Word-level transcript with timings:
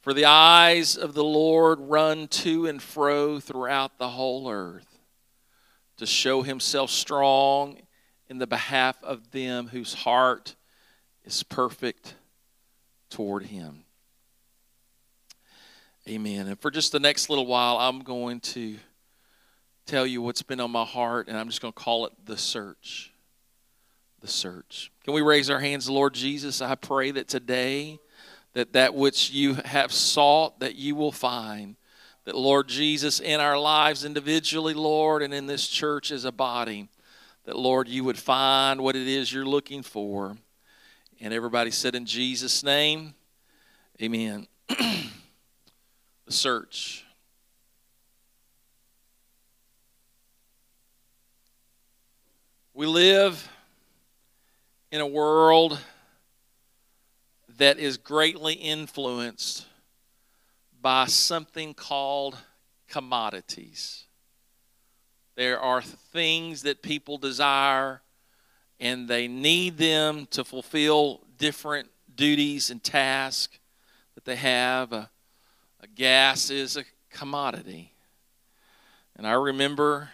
For 0.00 0.14
the 0.14 0.24
eyes 0.24 0.96
of 0.96 1.14
the 1.14 1.24
Lord 1.24 1.78
run 1.80 2.26
to 2.28 2.66
and 2.66 2.82
fro 2.82 3.38
throughout 3.38 3.98
the 3.98 4.08
whole 4.08 4.50
earth 4.50 4.98
to 5.98 6.06
show 6.06 6.42
himself 6.42 6.90
strong 6.90 7.76
in 8.28 8.38
the 8.38 8.46
behalf 8.46 8.96
of 9.02 9.30
them 9.32 9.68
whose 9.68 9.92
heart 9.92 10.56
is 11.24 11.42
perfect 11.42 12.14
toward 13.10 13.44
him. 13.44 13.84
Amen. 16.08 16.46
And 16.46 16.58
for 16.58 16.70
just 16.70 16.92
the 16.92 17.00
next 17.00 17.28
little 17.28 17.46
while, 17.46 17.76
I'm 17.76 18.00
going 18.00 18.40
to 18.40 18.76
tell 19.84 20.06
you 20.06 20.22
what's 20.22 20.42
been 20.42 20.60
on 20.60 20.70
my 20.70 20.84
heart, 20.84 21.28
and 21.28 21.36
I'm 21.36 21.48
just 21.48 21.60
going 21.60 21.72
to 21.72 21.78
call 21.78 22.06
it 22.06 22.12
the 22.24 22.38
search. 22.38 23.12
The 24.20 24.28
search. 24.28 24.90
Can 25.04 25.12
we 25.14 25.20
raise 25.20 25.50
our 25.50 25.60
hands, 25.60 25.90
Lord 25.90 26.14
Jesus? 26.14 26.62
I 26.62 26.74
pray 26.74 27.10
that 27.10 27.28
today, 27.28 27.98
that 28.52 28.72
that 28.72 28.94
which 28.94 29.30
you 29.30 29.54
have 29.54 29.92
sought, 29.92 30.60
that 30.60 30.74
you 30.74 30.94
will 30.94 31.12
find. 31.12 31.76
That, 32.24 32.36
Lord 32.36 32.68
Jesus, 32.68 33.20
in 33.20 33.40
our 33.40 33.58
lives 33.58 34.04
individually, 34.04 34.74
Lord, 34.74 35.22
and 35.22 35.32
in 35.32 35.46
this 35.46 35.66
church 35.66 36.10
as 36.10 36.24
a 36.24 36.32
body, 36.32 36.88
that, 37.44 37.56
Lord, 37.56 37.88
you 37.88 38.04
would 38.04 38.18
find 38.18 38.82
what 38.82 38.96
it 38.96 39.08
is 39.08 39.32
you're 39.32 39.46
looking 39.46 39.82
for. 39.82 40.36
And 41.20 41.32
everybody 41.32 41.70
said, 41.70 41.94
in 41.94 42.06
Jesus' 42.06 42.62
name, 42.62 43.14
amen. 44.02 44.46
the 44.68 45.08
search. 46.28 47.04
We 52.74 52.86
live 52.86 53.48
in 54.90 55.00
a 55.00 55.06
world 55.06 55.78
that 57.60 57.78
is 57.78 57.98
greatly 57.98 58.54
influenced 58.54 59.66
by 60.80 61.04
something 61.04 61.74
called 61.74 62.34
commodities. 62.88 64.04
There 65.36 65.60
are 65.60 65.82
things 65.82 66.62
that 66.62 66.80
people 66.80 67.18
desire 67.18 68.00
and 68.80 69.06
they 69.06 69.28
need 69.28 69.76
them 69.76 70.26
to 70.30 70.42
fulfill 70.42 71.20
different 71.36 71.90
duties 72.14 72.70
and 72.70 72.82
tasks 72.82 73.58
that 74.14 74.24
they 74.24 74.36
have. 74.36 74.94
A, 74.94 75.10
a 75.82 75.86
gas 75.86 76.48
is 76.48 76.78
a 76.78 76.84
commodity. 77.10 77.92
And 79.16 79.26
I 79.26 79.32
remember 79.32 80.08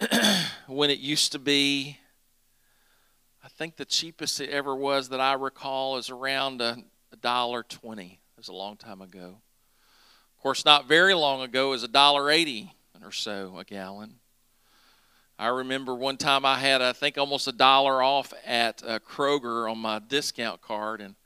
when 0.66 0.88
it 0.88 1.00
used 1.00 1.32
to 1.32 1.38
be, 1.38 1.98
think 3.58 3.74
the 3.74 3.84
cheapest 3.84 4.40
it 4.40 4.50
ever 4.50 4.74
was 4.76 5.08
that 5.08 5.18
I 5.18 5.32
recall 5.32 5.96
is 5.96 6.10
around 6.10 6.60
a, 6.60 6.76
dollar 7.20 7.64
twenty. 7.64 8.20
It 8.36 8.38
was 8.38 8.46
a 8.46 8.52
long 8.52 8.76
time 8.76 9.02
ago. 9.02 9.40
Of 10.36 10.42
course, 10.42 10.64
not 10.64 10.86
very 10.86 11.14
long 11.14 11.42
ago, 11.42 11.70
was 11.70 11.82
a 11.82 11.88
dollar 11.88 12.30
eighty 12.30 12.72
or 13.02 13.10
so 13.10 13.58
a 13.58 13.64
gallon. 13.64 14.20
I 15.40 15.48
remember 15.48 15.96
one 15.96 16.16
time 16.16 16.44
I 16.44 16.58
had, 16.58 16.82
I 16.82 16.92
think, 16.92 17.18
almost 17.18 17.48
a 17.48 17.52
dollar 17.52 18.00
off 18.00 18.32
at 18.46 18.80
uh, 18.86 19.00
Kroger 19.00 19.68
on 19.68 19.78
my 19.78 19.98
discount 19.98 20.60
card, 20.60 21.00
and 21.00 21.16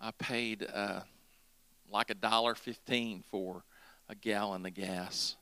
I 0.00 0.12
paid 0.12 0.64
uh, 0.72 1.00
like 1.90 2.10
a 2.10 2.14
dollar 2.14 2.54
fifteen 2.54 3.24
for 3.32 3.64
a 4.08 4.14
gallon 4.14 4.64
of 4.64 4.74
gas. 4.74 5.34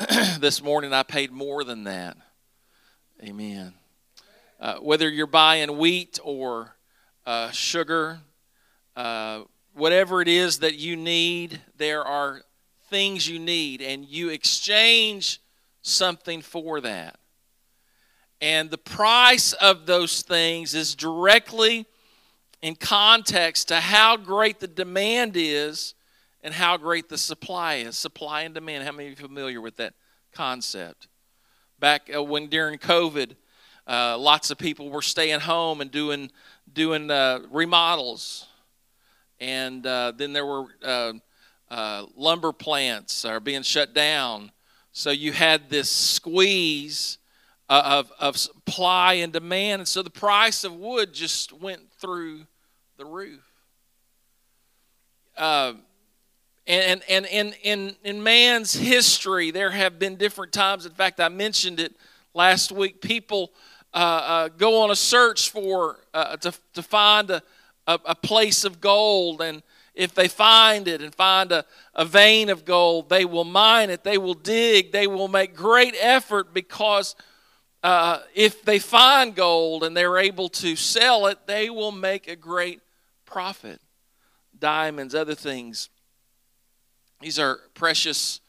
this 0.40 0.60
morning 0.60 0.92
I 0.92 1.04
paid 1.04 1.30
more 1.30 1.62
than 1.62 1.84
that. 1.84 2.16
Amen. 3.22 3.74
Uh, 4.60 4.76
whether 4.76 5.08
you're 5.08 5.26
buying 5.26 5.78
wheat 5.78 6.18
or 6.22 6.76
uh, 7.24 7.50
sugar, 7.50 8.20
uh, 8.94 9.40
whatever 9.72 10.20
it 10.20 10.28
is 10.28 10.58
that 10.58 10.74
you 10.74 10.96
need, 10.96 11.58
there 11.78 12.04
are 12.04 12.42
things 12.90 13.26
you 13.26 13.38
need, 13.38 13.80
and 13.80 14.04
you 14.04 14.28
exchange 14.28 15.40
something 15.80 16.42
for 16.42 16.82
that. 16.82 17.18
And 18.42 18.70
the 18.70 18.76
price 18.78 19.54
of 19.54 19.86
those 19.86 20.20
things 20.20 20.74
is 20.74 20.94
directly 20.94 21.86
in 22.60 22.74
context 22.74 23.68
to 23.68 23.76
how 23.76 24.18
great 24.18 24.60
the 24.60 24.68
demand 24.68 25.32
is 25.36 25.94
and 26.42 26.52
how 26.52 26.76
great 26.76 27.08
the 27.08 27.18
supply 27.18 27.76
is. 27.76 27.96
Supply 27.96 28.42
and 28.42 28.54
demand. 28.54 28.84
How 28.84 28.92
many 28.92 29.10
of 29.10 29.18
you 29.18 29.24
are 29.24 29.28
familiar 29.28 29.60
with 29.60 29.76
that 29.76 29.94
concept? 30.34 31.08
Back 31.78 32.10
uh, 32.14 32.22
when 32.22 32.48
during 32.48 32.78
COVID, 32.78 33.36
uh, 33.90 34.16
lots 34.16 34.52
of 34.52 34.58
people 34.58 34.88
were 34.88 35.02
staying 35.02 35.40
home 35.40 35.80
and 35.80 35.90
doing 35.90 36.30
doing 36.72 37.10
uh, 37.10 37.40
remodels, 37.50 38.46
and 39.40 39.84
uh, 39.84 40.12
then 40.16 40.32
there 40.32 40.46
were 40.46 40.66
uh, 40.84 41.12
uh, 41.72 42.06
lumber 42.16 42.52
plants 42.52 43.24
are 43.24 43.40
being 43.40 43.62
shut 43.62 43.92
down. 43.92 44.52
So 44.92 45.10
you 45.10 45.32
had 45.32 45.68
this 45.70 45.90
squeeze 45.90 47.18
of, 47.68 48.12
of 48.20 48.36
supply 48.36 49.14
and 49.14 49.32
demand, 49.32 49.80
and 49.80 49.88
so 49.88 50.02
the 50.02 50.10
price 50.10 50.62
of 50.62 50.74
wood 50.74 51.12
just 51.12 51.52
went 51.52 51.92
through 51.94 52.46
the 52.96 53.04
roof. 53.04 53.42
And 55.36 57.02
and 57.08 57.26
in, 57.26 57.54
in, 57.64 57.96
in 58.04 58.22
man's 58.22 58.72
history, 58.72 59.50
there 59.50 59.70
have 59.70 59.98
been 59.98 60.14
different 60.14 60.52
times. 60.52 60.86
In 60.86 60.92
fact, 60.92 61.18
I 61.18 61.28
mentioned 61.28 61.80
it 61.80 61.96
last 62.34 62.70
week. 62.70 63.00
People 63.00 63.52
uh, 63.92 63.96
uh, 63.96 64.48
go 64.48 64.82
on 64.82 64.90
a 64.90 64.96
search 64.96 65.50
for 65.50 65.98
uh, 66.14 66.36
to, 66.36 66.52
to 66.74 66.82
find 66.82 67.30
a, 67.30 67.42
a, 67.86 67.98
a, 68.06 68.14
place 68.14 68.64
of 68.64 68.80
gold. 68.80 69.40
And 69.40 69.62
if 69.94 70.14
they 70.14 70.28
find 70.28 70.86
it 70.86 71.02
and 71.02 71.12
find 71.14 71.50
a, 71.50 71.64
a 71.94 72.04
vein 72.04 72.50
of 72.50 72.64
gold, 72.64 73.08
they 73.08 73.24
will 73.24 73.44
mine 73.44 73.90
it, 73.90 74.04
they 74.04 74.18
will 74.18 74.34
dig, 74.34 74.92
they 74.92 75.08
will 75.08 75.28
make 75.28 75.56
great 75.56 75.96
effort 76.00 76.54
because 76.54 77.16
uh, 77.82 78.18
if 78.34 78.62
they 78.62 78.78
find 78.78 79.34
gold 79.34 79.82
and 79.82 79.96
they're 79.96 80.18
able 80.18 80.48
to 80.48 80.76
sell 80.76 81.26
it, 81.26 81.38
they 81.46 81.70
will 81.70 81.92
make 81.92 82.28
a 82.28 82.36
great 82.36 82.80
profit. 83.24 83.80
Diamonds, 84.58 85.14
other 85.14 85.34
things. 85.34 85.88
These 87.20 87.38
are 87.38 87.58
precious 87.74 88.40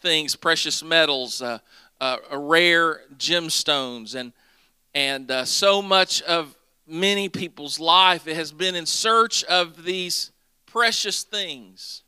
things, 0.00 0.34
precious 0.34 0.82
metals, 0.82 1.42
uh, 1.42 1.58
uh, 2.00 2.16
rare 2.32 3.02
gemstones, 3.16 4.14
and 4.14 4.32
and 4.94 5.30
uh, 5.30 5.44
so 5.44 5.80
much 5.80 6.22
of 6.22 6.54
many 6.86 7.28
people's 7.28 7.78
life 7.78 8.26
it 8.26 8.36
has 8.36 8.52
been 8.52 8.74
in 8.74 8.86
search 8.86 9.44
of 9.44 9.84
these 9.84 10.32
precious 10.66 11.22
things. 11.22 12.02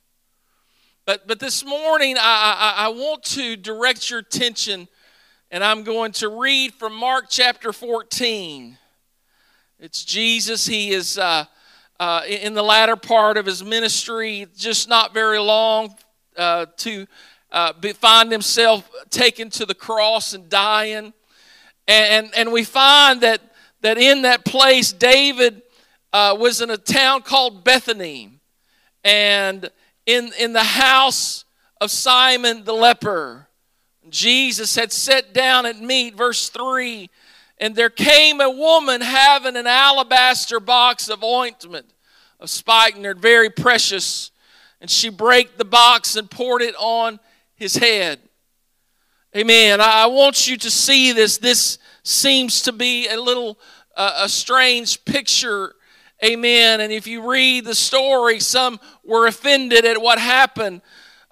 But 1.05 1.27
but 1.27 1.39
this 1.39 1.65
morning 1.65 2.17
I, 2.19 2.75
I, 2.79 2.87
I 2.87 2.89
want 2.89 3.23
to 3.25 3.57
direct 3.57 4.11
your 4.11 4.21
attention, 4.21 4.89
and 5.51 5.63
I'm 5.63 5.83
going 5.85 6.13
to 6.13 6.29
read 6.29 6.75
from 6.75 6.95
Mark 6.95 7.27
chapter 7.29 7.73
14. 7.73 8.79
It's 9.79 10.05
Jesus. 10.05 10.67
He 10.67 10.91
is. 10.93 11.19
Uh, 11.19 11.45
uh, 12.01 12.25
in 12.27 12.53
the 12.55 12.63
latter 12.63 12.97
part 12.97 13.37
of 13.37 13.47
his 13.47 13.63
ministry, 13.63 14.49
just 14.57 14.89
not 14.89 15.15
very 15.15 15.39
long 15.39 15.95
uh, 16.37 16.67
to 16.77 17.07
uh, 17.53 17.73
be, 17.75 17.93
find 17.93 18.33
himself 18.33 18.91
taken 19.09 19.49
to 19.51 19.65
the 19.65 19.75
cross 19.75 20.33
and 20.33 20.49
dying. 20.49 21.13
And, 21.89 22.27
and, 22.27 22.35
and 22.37 22.53
we 22.53 22.65
find 22.65 23.21
that, 23.23 23.41
that 23.81 23.99
in 23.99 24.23
that 24.23 24.45
place, 24.45 24.93
David 24.93 25.63
uh, 26.13 26.37
was 26.39 26.61
in 26.61 26.71
a 26.71 26.77
town 26.77 27.23
called 27.23 27.65
Bethany. 27.65 28.31
And 29.05 29.71
in, 30.07 30.31
in 30.39 30.53
the 30.53 30.63
house 30.63 31.45
of 31.81 31.91
Simon 31.91 32.65
the 32.65 32.75
leper, 32.75 33.49
Jesus 34.09 34.77
had 34.77 34.93
sat 34.93 35.33
down 35.33 35.67
at 35.67 35.81
meat, 35.81 36.15
verse 36.17 36.49
3 36.49 37.09
and 37.63 37.77
there 37.77 37.91
came 37.91 38.41
a 38.41 38.51
woman 38.51 39.01
having 39.01 39.57
an 39.57 39.69
alabaster 39.69 40.59
box 40.59 41.09
of 41.09 41.23
ointment 41.23 41.87
of 42.41 42.51
spikenard, 42.51 43.21
very 43.21 43.51
precious. 43.51 44.33
And 44.81 44.91
she 44.91 45.11
brake 45.11 45.59
the 45.59 45.65
box 45.65 46.17
and 46.17 46.29
poured 46.29 46.63
it 46.63 46.75
on 46.77 47.21
his 47.55 47.77
head. 47.77 48.19
Amen. 49.37 49.81
I 49.81 50.07
want 50.07 50.49
you 50.49 50.57
to 50.57 50.71
see 50.73 51.13
this. 51.13 51.39
This 51.39 51.79
seems 52.03 52.63
to 52.63 52.73
be 52.73 53.09
a 53.09 53.21
little 53.21 53.59
uh, 53.97 54.23
a 54.25 54.29
strange 54.29 55.05
picture. 55.05 55.75
Amen. 56.25 56.81
And 56.81 56.93
if 56.93 57.07
you 57.07 57.29
read 57.29 57.65
the 57.65 57.75
story, 57.75 58.41
some 58.41 58.81
were 59.05 59.27
offended 59.27 59.85
at 59.85 60.01
what 60.01 60.19
happened. 60.19 60.83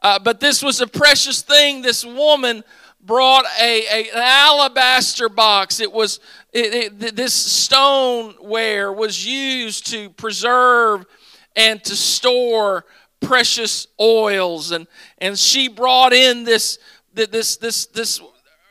Uh, 0.03 0.19
but 0.19 0.41
this 0.41 0.63
was 0.63 0.81
a 0.81 0.87
precious 0.87 1.43
thing. 1.43 1.83
This 1.83 2.05
woman 2.05 2.65
brought 3.01 3.45
a, 3.61 3.87
a, 3.87 4.11
an 4.11 4.23
alabaster 4.23 5.29
box. 5.29 5.81
It 5.81 5.93
was 5.93 6.21
it, 6.53 7.03
it, 7.03 7.17
this 7.17 7.35
stoneware 7.35 8.93
was 8.93 9.25
used 9.25 9.87
to 9.89 10.11
preserve 10.11 11.07
and 11.55 11.83
to 11.85 11.95
store 11.95 12.85
precious 13.21 13.87
oils, 14.01 14.73
and 14.73 14.87
and 15.19 15.39
she 15.39 15.69
brought 15.69 16.13
in 16.13 16.45
this 16.45 16.79
this 17.15 17.57
this 17.57 17.87
this 17.87 18.21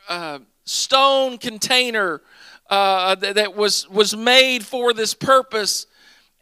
uh, 0.08 0.40
stone 0.70 1.38
container 1.38 2.22
uh, 2.70 3.16
that, 3.16 3.36
that 3.36 3.56
was 3.56 3.90
was 3.90 4.16
made 4.16 4.64
for 4.64 4.94
this 4.94 5.14
purpose. 5.14 5.88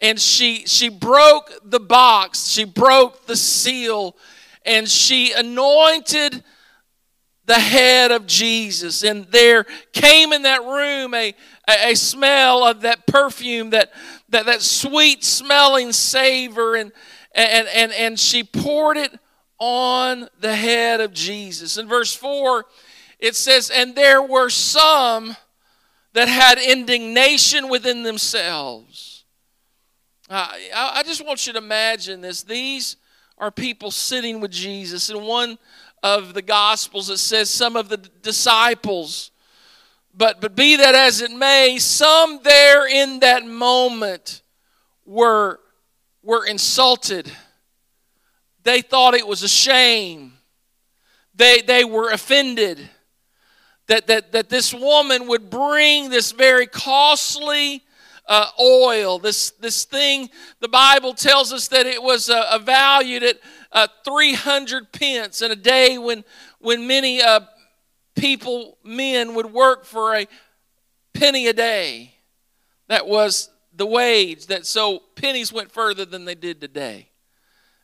and 0.02 0.20
she 0.20 0.66
she 0.66 0.90
broke 0.90 1.52
the 1.64 1.80
box, 1.80 2.48
she 2.48 2.66
broke 2.66 3.26
the 3.26 3.36
seal, 3.36 4.16
and 4.66 4.88
she 4.90 5.32
anointed 5.32 6.44
the 7.48 7.56
head 7.56 8.12
of 8.12 8.28
Jesus. 8.28 9.04
And 9.04 9.26
there 9.32 9.66
came 9.94 10.34
in 10.34 10.44
that 10.44 10.64
room 10.64 11.14
a, 11.14 11.34
a, 11.68 11.92
a 11.92 11.96
smell 11.96 12.64
of 12.64 12.82
that 12.82 13.08
perfume, 13.08 13.72
that, 13.72 13.92
that, 14.30 14.46
that 14.46 14.62
sweet 14.62 15.24
smelling 15.24 15.94
savor, 15.94 16.76
and, 16.76 16.92
and, 17.34 17.68
and, 17.74 17.92
and 17.94 18.20
she 18.20 18.44
poured 18.44 18.98
it 18.98 19.18
on 19.60 20.28
the 20.40 20.56
head 20.56 21.00
of 21.00 21.14
Jesus. 21.14 21.78
In 21.78 21.88
verse 21.88 22.14
4, 22.14 22.66
it 23.20 23.36
says, 23.36 23.70
And 23.70 23.96
there 23.96 24.22
were 24.22 24.50
some 24.50 25.36
that 26.14 26.28
had 26.28 26.58
indignation 26.58 27.70
within 27.70 28.04
themselves. 28.04 29.26
I, 30.30 30.60
I 30.74 31.04
just 31.04 31.26
want 31.26 31.48
you 31.48 31.54
to 31.54 31.60
imagine 31.60 32.22
this. 32.22 32.44
These 32.44 32.98
are 33.38 33.52
people 33.52 33.92
sitting 33.92 34.40
with 34.40 34.52
Jesus. 34.52 35.10
In 35.10 35.24
one 35.24 35.58
of 36.04 36.34
the 36.34 36.42
Gospels, 36.42 37.10
it 37.10 37.18
says 37.18 37.50
some 37.50 37.76
of 37.76 37.90
the 37.90 37.98
disciples. 37.98 39.32
But, 40.14 40.42
but 40.42 40.56
be 40.56 40.76
that 40.78 40.96
as 40.96 41.22
it 41.22 41.32
may, 41.32 41.78
some 41.80 42.40
there 42.44 42.88
in 42.88 43.20
that 43.20 43.46
moment 43.46 44.42
were, 45.06 45.60
were 46.24 46.46
insulted. 46.46 47.32
They 48.64 48.82
thought 48.82 49.14
it 49.14 49.28
was 49.28 49.44
a 49.44 49.48
shame. 49.48 50.34
They, 51.36 51.62
they 51.62 51.86
were 51.86 52.12
offended 52.12 52.90
that, 53.88 54.08
that, 54.08 54.32
that 54.34 54.50
this 54.50 54.74
woman 54.74 55.28
would 55.28 55.50
bring 55.50 56.10
this 56.10 56.32
very 56.32 56.68
costly 56.68 57.84
uh, 58.28 58.50
oil, 58.60 59.20
this, 59.20 59.52
this 59.52 59.86
thing, 59.86 60.30
the 60.60 60.68
Bible 60.68 61.14
tells 61.14 61.54
us 61.54 61.70
that 61.70 61.86
it 61.86 62.02
was 62.02 62.30
uh, 62.30 62.60
valued 62.62 63.24
at 63.24 63.40
uh, 63.72 63.88
300 64.04 64.92
pence 64.92 65.42
in 65.42 65.52
a 65.52 65.56
day 65.56 65.98
when, 65.98 66.26
when 66.60 66.86
many 66.88 67.22
uh, 67.22 67.40
people, 68.16 68.78
men, 68.84 69.34
would 69.36 69.54
work 69.54 69.86
for 69.86 70.16
a 70.16 70.28
penny 71.14 71.48
a 71.48 71.54
day. 71.54 72.16
That 72.90 73.08
was 73.08 73.50
the 73.74 73.86
wage. 73.86 74.48
That 74.48 74.66
so 74.66 75.04
pennies 75.16 75.54
went 75.54 75.72
further 75.72 76.04
than 76.04 76.26
they 76.26 76.36
did 76.36 76.60
today. 76.60 77.10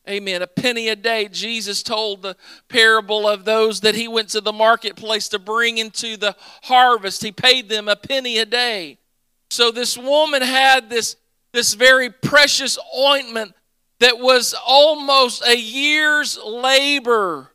Amen. 0.08 0.42
A 0.42 0.48
penny 0.48 0.90
a 0.90 0.96
day. 0.96 1.30
Jesus 1.30 1.82
told 1.82 2.22
the 2.22 2.36
parable 2.68 3.28
of 3.28 3.46
those 3.46 3.82
that 3.82 3.96
he 3.96 4.08
went 4.08 4.30
to 4.30 4.42
the 4.42 4.52
marketplace 4.52 5.30
to 5.30 5.40
bring 5.40 5.78
into 5.78 6.18
the 6.18 6.36
harvest. 6.64 7.24
He 7.24 7.32
paid 7.32 7.70
them 7.70 7.88
a 7.88 7.96
penny 7.96 8.38
a 8.38 8.46
day. 8.46 8.98
So 9.50 9.72
this 9.72 9.98
woman 9.98 10.42
had 10.42 10.90
this, 10.90 11.16
this 11.54 11.74
very 11.74 12.10
precious 12.10 12.78
ointment 12.98 13.54
that 14.00 14.20
was 14.20 14.54
almost 14.68 15.42
a 15.48 15.56
year's 15.56 16.38
labor 16.44 17.52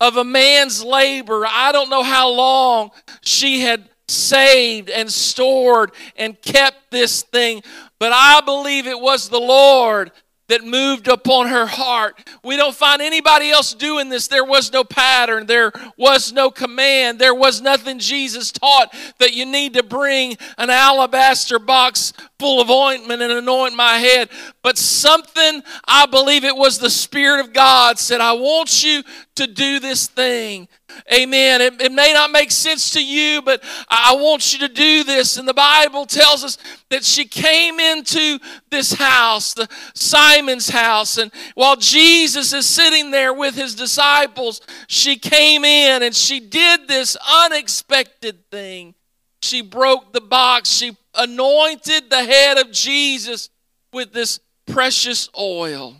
of 0.00 0.16
a 0.16 0.24
man's 0.24 0.84
labor. 0.84 1.44
I 1.48 1.72
don't 1.72 1.90
know 1.90 2.04
how 2.04 2.28
long 2.28 2.90
she 3.22 3.60
had 3.60 3.88
saved 4.06 4.88
and 4.88 5.10
stored 5.10 5.90
and 6.16 6.40
kept 6.40 6.92
this 6.92 7.22
thing, 7.22 7.62
but 7.98 8.12
I 8.12 8.40
believe 8.42 8.86
it 8.86 9.00
was 9.00 9.28
the 9.28 9.40
Lord 9.40 10.12
that 10.48 10.64
moved 10.64 11.08
upon 11.08 11.48
her 11.48 11.66
heart. 11.66 12.18
We 12.42 12.56
don't 12.56 12.74
find 12.74 13.00
anybody 13.00 13.50
else 13.50 13.74
doing 13.74 14.08
this. 14.08 14.28
There 14.28 14.44
was 14.44 14.72
no 14.72 14.82
pattern, 14.82 15.46
there 15.46 15.72
was 15.96 16.32
no 16.32 16.50
command, 16.50 17.18
there 17.18 17.34
was 17.34 17.60
nothing 17.60 17.98
Jesus 17.98 18.50
taught 18.50 18.94
that 19.18 19.34
you 19.34 19.46
need 19.46 19.74
to 19.74 19.82
bring 19.82 20.36
an 20.56 20.70
alabaster 20.70 21.58
box 21.58 22.12
full 22.38 22.60
of 22.60 22.70
ointment 22.70 23.22
and 23.22 23.32
anoint 23.32 23.74
my 23.74 23.98
head. 23.98 24.30
But 24.62 24.78
something, 24.78 25.62
I 25.86 26.06
believe 26.06 26.44
it 26.44 26.56
was 26.56 26.78
the 26.78 26.90
Spirit 26.90 27.40
of 27.40 27.52
God, 27.52 27.98
said, 27.98 28.20
I 28.20 28.32
want 28.32 28.82
you 28.82 29.02
to 29.36 29.46
do 29.46 29.80
this 29.80 30.06
thing. 30.06 30.68
Amen. 31.12 31.60
It, 31.60 31.80
it, 31.80 31.92
may 31.92 32.12
not 32.12 32.30
make 32.30 32.50
sense 32.50 32.92
to 32.92 33.04
you, 33.04 33.42
but 33.42 33.62
I 33.88 34.14
want 34.16 34.52
you 34.52 34.66
to 34.66 34.72
do 34.72 35.04
this. 35.04 35.36
And 35.36 35.46
the 35.46 35.54
Bible 35.54 36.06
tells 36.06 36.44
us 36.44 36.58
that 36.90 37.04
she 37.04 37.24
came 37.24 37.78
into 37.78 38.38
this 38.70 38.92
house, 38.92 39.54
the 39.54 39.68
Simon's 39.94 40.68
house, 40.68 41.18
and 41.18 41.30
while 41.54 41.76
Jesus 41.76 42.52
is 42.52 42.66
sitting 42.66 43.10
there 43.10 43.32
with 43.32 43.54
his 43.54 43.74
disciples, 43.74 44.60
she 44.86 45.16
came 45.16 45.64
in 45.64 46.02
and 46.02 46.14
she 46.14 46.40
did 46.40 46.88
this 46.88 47.16
unexpected 47.44 48.50
thing. 48.50 48.94
She 49.42 49.62
broke 49.62 50.12
the 50.12 50.20
box. 50.20 50.68
She 50.68 50.96
anointed 51.14 52.10
the 52.10 52.24
head 52.24 52.58
of 52.58 52.72
Jesus 52.72 53.50
with 53.92 54.12
this 54.12 54.40
precious 54.66 55.28
oil. 55.38 55.96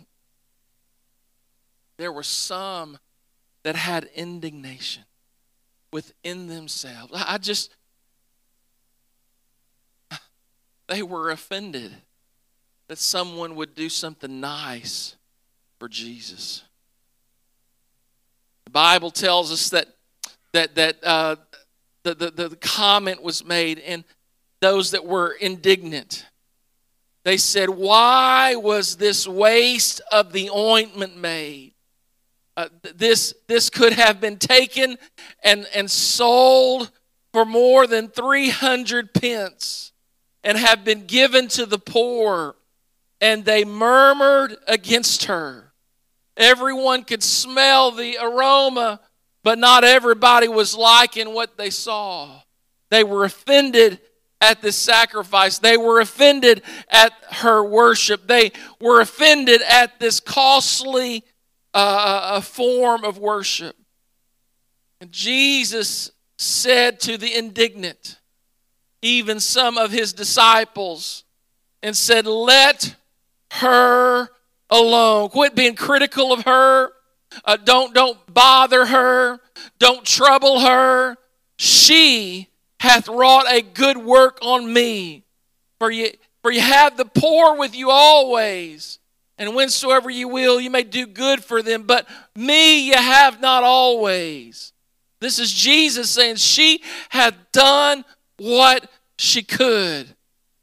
There 1.97 2.11
were 2.11 2.23
some 2.23 2.97
that 3.63 3.75
had 3.75 4.09
indignation 4.15 5.03
within 5.91 6.47
themselves. 6.47 7.11
I 7.13 7.37
just, 7.37 7.75
they 10.87 11.01
were 11.03 11.31
offended 11.31 11.91
that 12.87 12.97
someone 12.97 13.55
would 13.55 13.75
do 13.75 13.89
something 13.89 14.39
nice 14.39 15.15
for 15.79 15.87
Jesus. 15.87 16.63
The 18.65 18.71
Bible 18.71 19.11
tells 19.11 19.51
us 19.51 19.69
that 19.69 19.87
that 20.51 20.75
that 20.75 21.03
uh, 21.03 21.35
the, 22.03 22.15
the 22.15 22.49
the 22.49 22.55
comment 22.55 23.21
was 23.21 23.45
made, 23.45 23.79
and 23.79 24.03
those 24.59 24.91
that 24.91 25.05
were 25.05 25.31
indignant, 25.31 26.25
they 27.23 27.37
said, 27.37 27.69
"Why 27.69 28.55
was 28.55 28.97
this 28.97 29.27
waste 29.27 30.01
of 30.11 30.33
the 30.33 30.49
ointment 30.49 31.17
made?" 31.17 31.73
Uh, 32.59 32.67
this, 32.97 33.33
this 33.47 33.69
could 33.69 33.93
have 33.93 34.19
been 34.19 34.35
taken 34.35 34.97
and, 35.45 35.65
and 35.73 35.89
sold 35.89 36.91
for 37.31 37.45
more 37.45 37.87
than 37.87 38.09
300 38.09 39.13
pence 39.13 39.93
and 40.43 40.57
have 40.57 40.83
been 40.83 41.05
given 41.05 41.47
to 41.47 41.65
the 41.65 41.79
poor. 41.79 42.57
And 43.21 43.45
they 43.45 43.63
murmured 43.63 44.57
against 44.67 45.23
her. 45.25 45.71
Everyone 46.35 47.05
could 47.05 47.23
smell 47.23 47.91
the 47.91 48.17
aroma, 48.21 48.99
but 49.41 49.57
not 49.57 49.85
everybody 49.85 50.49
was 50.49 50.75
liking 50.75 51.33
what 51.33 51.57
they 51.57 51.69
saw. 51.69 52.41
They 52.89 53.05
were 53.05 53.23
offended 53.23 54.01
at 54.41 54.61
this 54.61 54.75
sacrifice. 54.75 55.59
They 55.59 55.77
were 55.77 56.01
offended 56.01 56.61
at 56.89 57.13
her 57.31 57.63
worship. 57.63 58.27
They 58.27 58.51
were 58.81 58.99
offended 58.99 59.61
at 59.61 59.97
this 60.01 60.19
costly 60.19 61.23
a 61.73 62.41
form 62.41 63.03
of 63.03 63.17
worship. 63.17 63.75
And 65.01 65.11
Jesus 65.11 66.11
said 66.37 66.99
to 67.01 67.17
the 67.17 67.35
indignant, 67.35 68.19
even 69.01 69.39
some 69.39 69.77
of 69.77 69.91
his 69.91 70.13
disciples, 70.13 71.23
and 71.81 71.95
said, 71.95 72.25
Let 72.25 72.95
her 73.53 74.29
alone. 74.69 75.29
Quit 75.29 75.55
being 75.55 75.75
critical 75.75 76.33
of 76.33 76.43
her. 76.43 76.91
Uh, 77.45 77.57
don't, 77.57 77.93
don't 77.93 78.17
bother 78.33 78.85
her. 78.85 79.39
Don't 79.77 80.05
trouble 80.05 80.61
her. 80.61 81.15
She 81.57 82.49
hath 82.79 83.07
wrought 83.07 83.45
a 83.49 83.61
good 83.61 83.97
work 83.97 84.39
on 84.41 84.71
me. 84.71 85.23
For 85.79 85.91
you, 85.91 86.11
for 86.41 86.51
you 86.51 86.61
have 86.61 86.97
the 86.97 87.05
poor 87.05 87.57
with 87.57 87.75
you 87.75 87.89
always 87.89 88.98
and 89.39 89.55
whensoever 89.55 90.09
you 90.09 90.27
will, 90.27 90.59
you 90.59 90.69
may 90.69 90.83
do 90.83 91.07
good 91.07 91.43
for 91.43 91.63
them, 91.63 91.83
but 91.83 92.07
me 92.35 92.87
you 92.87 92.95
have 92.95 93.39
not 93.39 93.63
always. 93.63 94.73
This 95.21 95.39
is 95.39 95.51
Jesus 95.51 96.09
saying, 96.09 96.35
She 96.35 96.83
hath 97.09 97.35
done 97.53 98.03
what 98.37 98.91
she 99.17 99.41
could. 99.41 100.07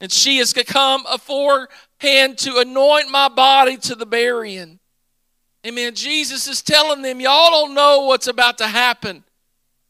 And 0.01 0.13
she 0.13 0.39
has 0.39 0.53
come 0.53 1.05
aforehand 1.11 2.37
to 2.39 2.59
anoint 2.59 3.11
my 3.11 3.29
body 3.29 3.79
to 3.79 3.95
the 3.95 4.05
burying. 4.05 4.79
Amen. 5.67 5.95
Jesus 5.95 6.47
is 6.47 6.61
telling 6.63 7.01
them, 7.01 7.19
Y'all 7.19 7.51
don't 7.51 7.75
know 7.75 8.03
what's 8.03 8.27
about 8.27 8.59
to 8.59 8.67
happen. 8.67 9.25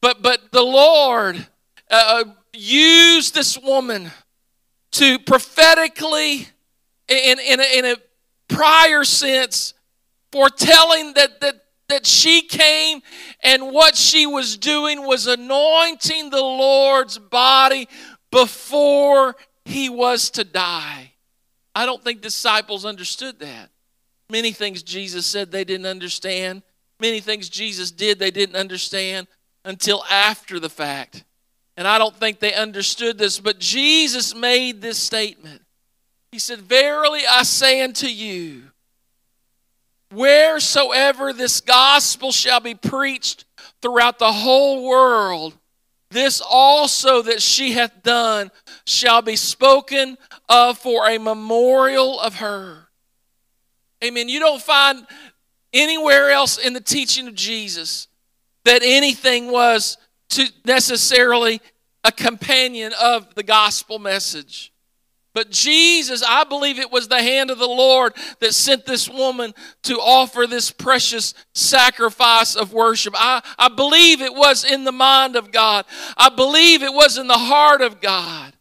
But 0.00 0.22
but 0.22 0.52
the 0.52 0.62
Lord 0.62 1.44
uh, 1.90 2.24
uh 2.24 2.32
used 2.52 3.34
this 3.34 3.58
woman 3.58 4.10
to 4.92 5.18
prophetically 5.18 6.48
in, 7.08 7.38
in, 7.38 7.60
a, 7.60 7.78
in 7.78 7.84
a 7.84 7.96
prior 8.48 9.04
sense 9.04 9.74
foretelling 10.32 11.14
that, 11.14 11.40
that, 11.40 11.54
that 11.88 12.06
she 12.06 12.42
came 12.42 13.00
and 13.42 13.72
what 13.72 13.96
she 13.96 14.26
was 14.26 14.56
doing 14.56 15.06
was 15.06 15.26
anointing 15.26 16.30
the 16.30 16.42
Lord's 16.42 17.18
body 17.18 17.88
before 18.30 19.36
he 19.64 19.88
was 19.88 20.30
to 20.30 20.44
die. 20.44 21.12
I 21.74 21.86
don't 21.86 22.02
think 22.02 22.20
disciples 22.20 22.84
understood 22.84 23.38
that. 23.40 23.70
Many 24.30 24.52
things 24.52 24.82
Jesus 24.82 25.26
said 25.26 25.50
they 25.50 25.64
didn't 25.64 25.86
understand. 25.86 26.62
Many 27.00 27.20
things 27.20 27.48
Jesus 27.48 27.90
did 27.90 28.18
they 28.18 28.30
didn't 28.30 28.56
understand 28.56 29.26
until 29.64 30.04
after 30.10 30.58
the 30.58 30.70
fact. 30.70 31.24
And 31.76 31.86
I 31.86 31.98
don't 31.98 32.16
think 32.16 32.40
they 32.40 32.54
understood 32.54 33.18
this, 33.18 33.38
but 33.38 33.58
Jesus 33.58 34.34
made 34.34 34.80
this 34.80 34.98
statement. 34.98 35.62
He 36.36 36.40
said, 36.40 36.58
Verily 36.58 37.22
I 37.26 37.44
say 37.44 37.80
unto 37.80 38.06
you, 38.06 38.64
wheresoever 40.12 41.32
this 41.32 41.62
gospel 41.62 42.30
shall 42.30 42.60
be 42.60 42.74
preached 42.74 43.46
throughout 43.80 44.18
the 44.18 44.32
whole 44.32 44.86
world, 44.86 45.56
this 46.10 46.42
also 46.46 47.22
that 47.22 47.40
she 47.40 47.72
hath 47.72 48.02
done 48.02 48.50
shall 48.84 49.22
be 49.22 49.34
spoken 49.34 50.18
of 50.46 50.76
for 50.76 51.08
a 51.08 51.16
memorial 51.16 52.20
of 52.20 52.34
her. 52.34 52.88
Amen. 54.04 54.28
You 54.28 54.38
don't 54.38 54.60
find 54.60 55.06
anywhere 55.72 56.32
else 56.32 56.58
in 56.58 56.74
the 56.74 56.82
teaching 56.82 57.28
of 57.28 57.34
Jesus 57.34 58.08
that 58.66 58.82
anything 58.84 59.50
was 59.50 59.96
to 60.28 60.44
necessarily 60.66 61.62
a 62.04 62.12
companion 62.12 62.92
of 63.00 63.34
the 63.36 63.42
gospel 63.42 63.98
message. 63.98 64.70
But 65.36 65.50
Jesus, 65.50 66.22
I 66.26 66.44
believe 66.44 66.78
it 66.78 66.90
was 66.90 67.08
the 67.08 67.20
hand 67.20 67.50
of 67.50 67.58
the 67.58 67.66
Lord 67.66 68.14
that 68.40 68.54
sent 68.54 68.86
this 68.86 69.06
woman 69.06 69.52
to 69.82 69.96
offer 69.96 70.46
this 70.46 70.70
precious 70.70 71.34
sacrifice 71.54 72.56
of 72.56 72.72
worship. 72.72 73.12
I, 73.14 73.42
I 73.58 73.68
believe 73.68 74.22
it 74.22 74.32
was 74.34 74.64
in 74.64 74.84
the 74.84 74.92
mind 74.92 75.36
of 75.36 75.52
God. 75.52 75.84
I 76.16 76.30
believe 76.30 76.82
it 76.82 76.94
was 76.94 77.18
in 77.18 77.26
the 77.26 77.34
heart 77.34 77.82
of 77.82 78.00
God. 78.00 78.54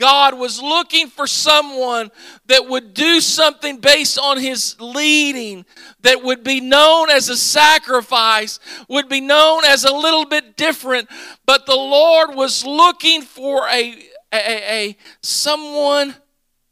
God 0.00 0.36
was 0.36 0.60
looking 0.60 1.06
for 1.06 1.28
someone 1.28 2.10
that 2.46 2.68
would 2.68 2.92
do 2.92 3.20
something 3.20 3.78
based 3.78 4.18
on 4.18 4.40
his 4.40 4.74
leading, 4.80 5.64
that 6.00 6.24
would 6.24 6.42
be 6.42 6.60
known 6.60 7.08
as 7.08 7.28
a 7.28 7.36
sacrifice, 7.36 8.58
would 8.88 9.08
be 9.08 9.20
known 9.20 9.64
as 9.64 9.84
a 9.84 9.94
little 9.94 10.26
bit 10.26 10.56
different. 10.56 11.08
But 11.46 11.66
the 11.66 11.76
Lord 11.76 12.34
was 12.34 12.66
looking 12.66 13.22
for 13.22 13.68
a, 13.68 13.94
a, 14.36 14.88
a 14.88 14.96
someone 15.22 16.14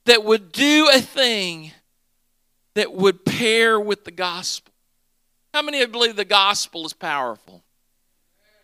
that 0.06 0.24
would 0.24 0.52
do 0.52 0.88
a 0.92 1.00
thing 1.00 1.72
that 2.74 2.92
would 2.92 3.24
pair 3.24 3.78
with 3.78 4.04
the 4.04 4.10
gospel. 4.10 4.72
How 5.52 5.62
many 5.62 5.84
believe 5.86 6.16
the 6.16 6.24
gospel 6.24 6.84
is 6.84 6.92
powerful? 6.92 7.62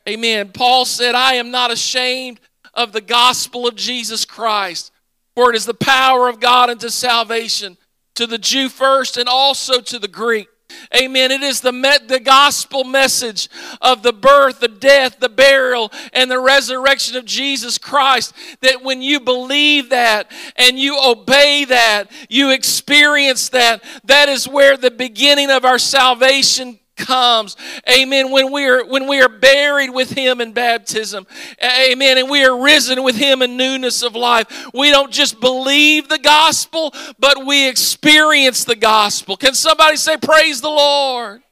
Amen. 0.09 0.51
Paul 0.53 0.85
said, 0.85 1.15
I 1.15 1.35
am 1.35 1.51
not 1.51 1.71
ashamed 1.71 2.41
of 2.75 2.93
the 2.93 3.01
gospel 3.01 3.69
of 3.69 3.77
Jesus 3.77 4.25
Christ. 4.25 4.91
For 5.37 5.51
it 5.51 5.57
is 5.57 5.67
the 5.67 5.75
power 5.75 6.29
of 6.29 6.41
God 6.41 6.71
unto 6.71 6.89
salvation 6.89 7.77
to 8.17 8.27
the 8.27 8.39
Jew 8.39 8.69
first 8.69 9.17
and 9.17 9.29
also 9.29 9.81
to 9.81 9.99
the 9.99 10.09
Greek. 10.09 10.49
Amen. 10.95 11.31
It 11.31 11.43
is 11.43 11.61
the, 11.61 12.01
the 12.07 12.21
gospel 12.21 12.85
message 12.85 13.49
of 13.81 14.03
the 14.03 14.13
birth, 14.13 14.61
the 14.61 14.69
death, 14.69 15.21
the 15.21 15.29
burial, 15.29 15.93
and 16.13 16.31
the 16.31 16.41
resurrection 16.41 17.17
of 17.17 17.25
Jesus 17.25 17.79
Christ. 17.79 18.35
That 18.61 18.83
when 18.83 19.03
you 19.03 19.21
believe 19.21 19.91
that 19.91 20.31
and 20.57 20.79
you 20.79 20.99
obey 21.01 21.65
that, 21.67 22.11
you 22.29 22.51
experience 22.51 23.51
that, 23.51 23.85
that 24.05 24.29
is 24.29 24.49
where 24.49 24.77
the 24.77 24.91
beginning 24.91 25.51
of 25.51 25.65
our 25.65 25.79
salvation 25.79 26.80
comes. 27.01 27.57
Amen. 27.91 28.31
When 28.31 28.53
we 28.53 28.67
are 28.67 28.85
when 28.85 29.09
we 29.09 29.21
are 29.21 29.29
buried 29.29 29.91
with 29.91 30.11
him 30.11 30.41
in 30.41 30.53
baptism. 30.53 31.27
Amen. 31.63 32.19
And 32.19 32.31
we 32.31 32.45
are 32.45 32.63
risen 32.63 33.03
with 33.03 33.17
him 33.17 33.43
in 33.43 33.57
newness 33.57 34.03
of 34.03 34.15
life. 34.15 34.69
We 34.73 34.91
don't 34.91 35.13
just 35.13 35.41
believe 35.41 36.09
the 36.09 36.19
gospel 36.19 36.93
but 37.19 37.45
we 37.45 37.69
experience 37.69 38.65
the 38.65 38.77
gospel. 38.77 39.37
Can 39.37 39.55
somebody 39.55 39.97
say 39.97 40.17
praise 40.17 40.61
the 40.61 40.69
lord 40.69 41.43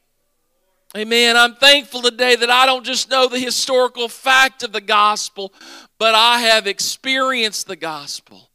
Amen. 0.97 1.37
I'm 1.37 1.53
thankful 1.53 2.01
today 2.01 2.35
that 2.35 2.49
I 2.49 2.65
don't 2.65 2.83
just 2.83 3.11
know 3.11 3.27
the 3.27 3.37
historical 3.37 4.09
fact 4.09 4.63
of 4.63 4.71
the 4.71 4.81
gospel, 4.81 5.53
but 5.99 6.15
I 6.15 6.39
have 6.39 6.65
experienced 6.65 7.67
the 7.67 7.75
gospel. 7.75 8.49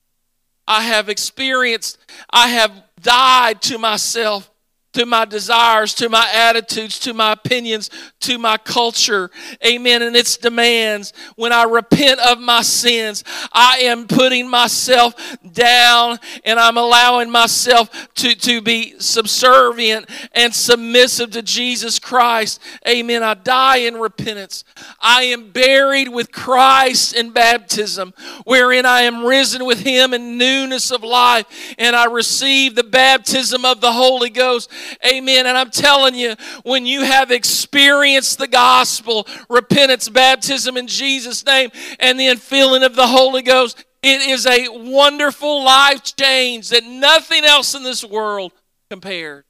I 0.66 0.82
have 0.82 1.08
experienced, 1.08 1.96
I 2.30 2.48
have 2.48 2.72
died 3.00 3.62
to 3.62 3.78
myself 3.78 4.50
to 4.94 5.06
my 5.06 5.24
desires, 5.24 5.94
to 5.94 6.08
my 6.08 6.28
attitudes, 6.32 6.98
to 7.00 7.14
my 7.14 7.32
opinions, 7.32 7.90
to 8.20 8.38
my 8.38 8.56
culture. 8.56 9.30
Amen. 9.64 10.02
And 10.02 10.16
its 10.16 10.36
demands. 10.36 11.12
When 11.36 11.52
I 11.52 11.64
repent 11.64 12.20
of 12.20 12.40
my 12.40 12.62
sins, 12.62 13.22
I 13.52 13.80
am 13.82 14.06
putting 14.06 14.48
myself 14.48 15.14
down 15.54 16.18
and 16.44 16.58
I'm 16.58 16.76
allowing 16.76 17.30
myself 17.30 17.90
to, 18.16 18.34
to 18.34 18.60
be 18.60 18.98
subservient 18.98 20.08
and 20.32 20.54
submissive 20.54 21.30
to 21.30 21.42
Jesus 21.42 21.98
Christ. 21.98 22.60
Amen. 22.86 23.22
I 23.22 23.34
die 23.34 23.78
in 23.78 23.96
repentance. 23.96 24.64
I 25.00 25.22
am 25.24 25.50
buried 25.50 26.08
with 26.08 26.32
Christ 26.32 27.14
in 27.14 27.30
baptism, 27.30 28.12
wherein 28.44 28.84
I 28.84 29.02
am 29.02 29.24
risen 29.24 29.64
with 29.64 29.80
him 29.80 30.12
in 30.12 30.36
newness 30.36 30.90
of 30.90 31.02
life, 31.02 31.46
and 31.78 31.94
I 31.96 32.06
receive 32.06 32.74
the 32.74 32.84
baptism 32.84 33.64
of 33.64 33.80
the 33.80 33.92
Holy 33.92 34.30
Ghost. 34.30 34.70
Amen. 35.06 35.46
And 35.46 35.56
I'm 35.56 35.70
telling 35.70 36.14
you, 36.14 36.34
when 36.64 36.86
you 36.86 37.02
have 37.02 37.30
experienced 37.30 38.38
the 38.38 38.48
gospel, 38.48 39.26
repentance, 39.48 40.08
baptism 40.08 40.76
in 40.76 40.86
Jesus' 40.86 41.44
name, 41.46 41.70
and 42.00 42.18
the 42.18 42.28
infilling 42.28 42.84
of 42.84 42.96
the 42.96 43.06
Holy 43.06 43.42
Ghost, 43.42 43.84
it 44.04 44.28
is 44.28 44.46
a 44.46 44.68
wonderful 44.68 45.64
life 45.64 46.02
change 46.16 46.68
that 46.68 46.84
nothing 46.84 47.44
else 47.44 47.74
in 47.74 47.82
this 47.82 48.04
world 48.04 48.52
compared. 48.90 49.44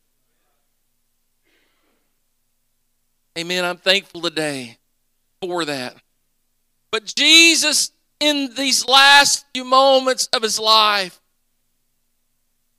Amen. 3.36 3.64
I'm 3.64 3.78
thankful 3.78 4.20
today 4.20 4.78
for 5.40 5.64
that. 5.64 5.96
But 6.92 7.12
Jesus, 7.16 7.90
in 8.20 8.54
these 8.54 8.86
last 8.86 9.44
few 9.52 9.64
moments 9.64 10.28
of 10.32 10.42
his 10.42 10.60
life, 10.60 11.20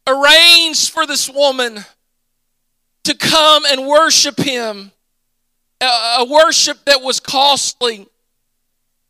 arranged 0.07 0.91
for 0.91 1.05
this 1.05 1.29
woman 1.29 1.83
to 3.03 3.15
come 3.15 3.65
and 3.65 3.85
worship 3.85 4.39
him. 4.39 4.91
A, 5.81 6.25
worship 6.27 6.85
that 6.85 7.01
was 7.01 7.19
costly, 7.19 8.07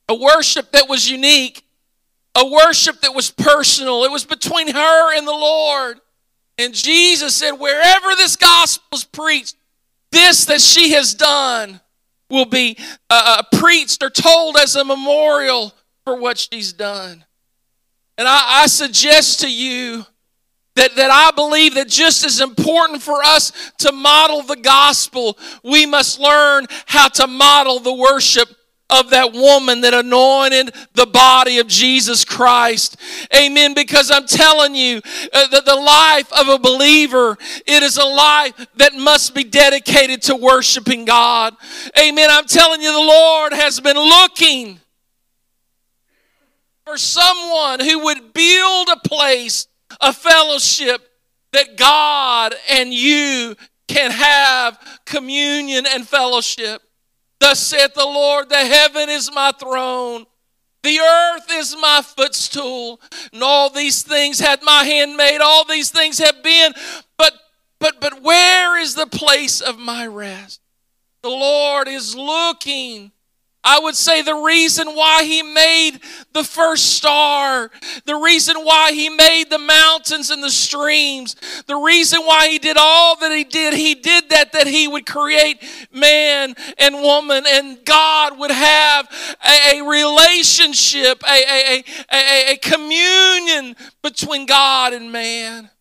a 0.10 0.16
worship 0.16 0.72
that 0.72 0.90
was 0.90 1.10
unique, 1.10 1.65
a 2.36 2.46
worship 2.46 3.02
that 3.02 3.16
was 3.16 3.32
personal. 3.32 4.04
It 4.04 4.12
was 4.12 4.26
between 4.26 4.68
her 4.68 5.18
and 5.18 5.28
the 5.28 5.32
Lord. 5.32 6.00
And 6.58 6.74
Jesus 6.74 7.36
said, 7.36 7.52
Wherever 7.54 8.16
this 8.16 8.36
gospel 8.36 8.98
is 8.98 9.04
preached, 9.04 9.56
this 10.12 10.46
that 10.46 10.62
she 10.62 10.92
has 10.92 11.14
done 11.14 11.80
will 12.30 12.46
be 12.46 12.78
uh, 13.10 13.40
uh, 13.40 13.58
preached 13.58 14.02
or 14.04 14.10
told 14.10 14.58
as 14.58 14.76
a 14.76 14.84
memorial 14.84 15.74
for 16.04 16.20
what 16.20 16.38
she's 16.38 16.74
done. 16.74 17.26
And 18.18 18.28
I, 18.28 18.64
I 18.64 18.68
suggest 18.68 19.42
to 19.42 19.52
you 19.52 20.06
that, 20.76 20.96
that 20.96 21.12
I 21.12 21.32
believe 21.32 21.76
that 21.76 21.88
just 21.88 22.26
as 22.26 22.42
important 22.42 23.02
for 23.02 23.24
us 23.24 23.52
to 23.80 23.92
model 23.92 24.42
the 24.42 24.56
gospel, 24.56 25.38
we 25.64 25.86
must 25.86 26.20
learn 26.20 26.68
how 26.86 27.08
to 27.10 27.28
model 27.28 27.80
the 27.80 27.94
worship 27.94 28.50
of 28.90 29.10
that 29.10 29.34
woman 29.34 29.82
that 29.82 29.94
anointed 29.94 30.74
the 30.94 31.06
body 31.06 31.60
of 31.60 31.68
Jesus 31.68 32.24
Christ. 32.24 32.98
Amen. 33.36 33.74
Because 33.74 34.12
I'm 34.12 34.28
telling 34.28 34.76
you 34.76 35.02
uh, 35.34 35.48
that 35.48 35.66
the 35.66 35.76
life 35.76 36.32
of 36.34 36.48
a 36.48 36.60
believer, 36.60 37.38
it 37.66 37.84
is 37.84 37.98
a 37.98 38.06
life 38.06 38.54
that 38.76 38.94
must 38.94 39.34
be 39.34 39.44
dedicated 39.44 40.22
to 40.24 40.36
worshiping 40.36 41.06
God. 41.06 41.56
Amen. 42.00 42.30
I'm 42.30 42.46
telling 42.46 42.82
you, 42.82 42.92
the 42.92 43.00
Lord 43.00 43.54
has 43.54 43.80
been 43.80 43.98
looking 43.98 44.80
for 46.86 46.98
someone 46.98 47.80
who 47.80 48.04
would 48.06 48.34
build 48.34 48.90
a 48.90 49.08
place 49.08 49.68
a 50.02 50.14
fellowship 50.14 51.02
that 51.52 51.78
God 51.78 52.54
and 52.70 52.94
you 52.94 53.56
can 53.88 54.12
have 54.12 54.78
communion 55.06 55.86
and 55.88 56.08
fellowship. 56.08 56.82
Thus 57.40 57.60
saith 57.60 57.94
the 57.94 58.06
Lord, 58.06 58.50
the 58.50 58.56
heaven 58.58 59.10
is 59.10 59.32
my 59.34 59.52
throne. 59.52 60.26
The 60.84 61.00
earth 61.00 61.48
is 61.52 61.76
my 61.82 62.04
footstool, 62.04 63.02
and 63.34 63.42
all 63.42 63.72
these 63.72 64.04
things 64.04 64.40
had 64.40 64.62
my 64.62 64.84
hand 64.84 65.18
made, 65.18 65.40
all 65.42 65.66
these 65.66 65.90
things 65.90 66.20
have 66.20 66.44
been, 66.44 66.74
but 67.18 67.34
but 67.80 68.00
but 68.00 68.22
where 68.22 68.78
is 68.78 68.94
the 68.94 69.08
place 69.08 69.62
of 69.62 69.80
my 69.80 70.06
rest? 70.06 70.62
The 71.24 71.30
Lord 71.30 71.88
is 71.88 72.16
looking 72.16 73.12
I 73.68 73.80
would 73.80 73.96
say 73.96 74.22
the 74.22 74.36
reason 74.36 74.90
why 74.90 75.24
he 75.24 75.42
made 75.42 76.00
the 76.34 76.44
first 76.44 76.98
star, 76.98 77.72
the 78.06 78.16
reason 78.16 78.58
why 78.58 78.92
he 78.92 79.10
made 79.10 79.50
the 79.50 79.58
mountains 79.58 80.30
and 80.30 80.44
the 80.44 80.52
streams, 80.52 81.36
the 81.66 81.76
reason 81.76 82.22
why 82.22 82.48
he 82.48 82.60
did 82.60 82.78
all 82.80 83.16
that 83.18 83.32
he 83.32 83.44
did, 83.44 83.74
he 83.74 83.96
did 83.96 84.30
that 84.30 84.54
that 84.54 84.68
he 84.68 84.88
would 84.88 85.08
create 85.08 85.64
man 85.92 86.54
and 86.78 86.96
woman 87.02 87.44
and 87.48 87.84
God 87.84 88.38
would 88.38 88.52
have 88.52 89.10
a, 89.44 89.80
a 89.80 89.90
relationship, 89.90 91.24
a, 91.28 91.34
a, 91.34 91.84
a, 92.14 92.54
a 92.54 92.58
communion 92.58 93.76
between 94.04 94.46
God 94.46 94.94
and 94.94 95.12
man. 95.12 95.72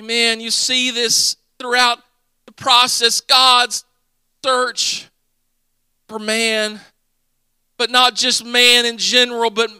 Amen. 0.00 0.40
You 0.40 0.50
see 0.50 0.90
this 0.90 1.36
throughout 1.58 1.98
the 2.46 2.52
process, 2.52 3.20
God's 3.20 3.84
search 4.42 5.10
for 6.08 6.18
man, 6.18 6.80
but 7.76 7.90
not 7.90 8.14
just 8.14 8.44
man 8.44 8.86
in 8.86 8.98
general, 8.98 9.50
but 9.50 9.70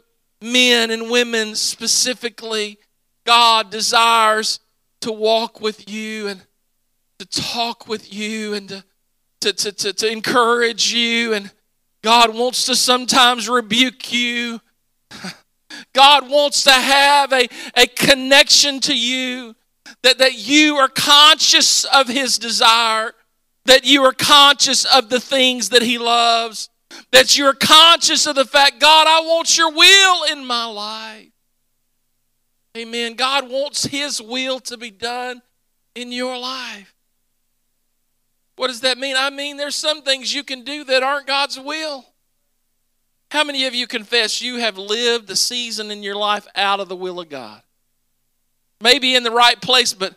men 0.40 0.90
and 0.90 1.10
women 1.10 1.54
specifically. 1.54 2.78
God 3.24 3.70
desires 3.70 4.60
to 5.00 5.12
walk 5.12 5.60
with 5.60 5.88
you 5.90 6.28
and 6.28 6.40
to 7.18 7.26
talk 7.26 7.88
with 7.88 8.12
you 8.12 8.54
and 8.54 8.68
to, 8.68 8.84
to, 9.40 9.52
to, 9.52 9.72
to, 9.72 9.92
to 9.92 10.10
encourage 10.10 10.92
you. 10.92 11.34
And 11.34 11.50
God 12.02 12.34
wants 12.34 12.66
to 12.66 12.76
sometimes 12.76 13.48
rebuke 13.48 14.12
you. 14.12 14.60
God 15.92 16.30
wants 16.30 16.64
to 16.64 16.72
have 16.72 17.32
a, 17.32 17.48
a 17.76 17.86
connection 17.86 18.80
to 18.80 18.96
you, 18.96 19.54
that, 20.02 20.18
that 20.18 20.34
you 20.34 20.76
are 20.76 20.88
conscious 20.88 21.84
of 21.84 22.08
His 22.08 22.38
desire, 22.38 23.12
that 23.68 23.84
you 23.84 24.02
are 24.02 24.12
conscious 24.12 24.86
of 24.86 25.10
the 25.10 25.20
things 25.20 25.68
that 25.68 25.82
He 25.82 25.98
loves, 25.98 26.70
that 27.12 27.36
you're 27.36 27.52
conscious 27.52 28.26
of 28.26 28.34
the 28.34 28.46
fact, 28.46 28.80
God, 28.80 29.06
I 29.06 29.20
want 29.20 29.56
your 29.58 29.70
will 29.70 30.24
in 30.32 30.44
my 30.44 30.64
life. 30.64 31.28
Amen. 32.76 33.14
God 33.14 33.50
wants 33.50 33.84
His 33.84 34.22
will 34.22 34.58
to 34.60 34.78
be 34.78 34.90
done 34.90 35.42
in 35.94 36.12
your 36.12 36.38
life. 36.38 36.94
What 38.56 38.68
does 38.68 38.80
that 38.80 38.96
mean? 38.96 39.16
I 39.18 39.28
mean, 39.28 39.58
there's 39.58 39.76
some 39.76 40.02
things 40.02 40.32
you 40.32 40.44
can 40.44 40.64
do 40.64 40.84
that 40.84 41.02
aren't 41.02 41.26
God's 41.26 41.60
will. 41.60 42.06
How 43.30 43.44
many 43.44 43.66
of 43.66 43.74
you 43.74 43.86
confess 43.86 44.40
you 44.40 44.56
have 44.56 44.78
lived 44.78 45.28
the 45.28 45.36
season 45.36 45.90
in 45.90 46.02
your 46.02 46.16
life 46.16 46.46
out 46.54 46.80
of 46.80 46.88
the 46.88 46.96
will 46.96 47.20
of 47.20 47.28
God? 47.28 47.60
Maybe 48.80 49.14
in 49.14 49.24
the 49.24 49.30
right 49.30 49.60
place, 49.60 49.92
but 49.92 50.14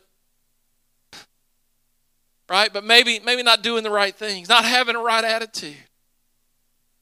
right, 2.51 2.71
but 2.71 2.83
maybe 2.83 3.19
maybe 3.19 3.43
not 3.43 3.63
doing 3.63 3.83
the 3.83 3.89
right 3.89 4.13
things, 4.13 4.49
not 4.49 4.65
having 4.65 4.95
a 4.95 4.99
right 4.99 5.23
attitude. 5.23 5.75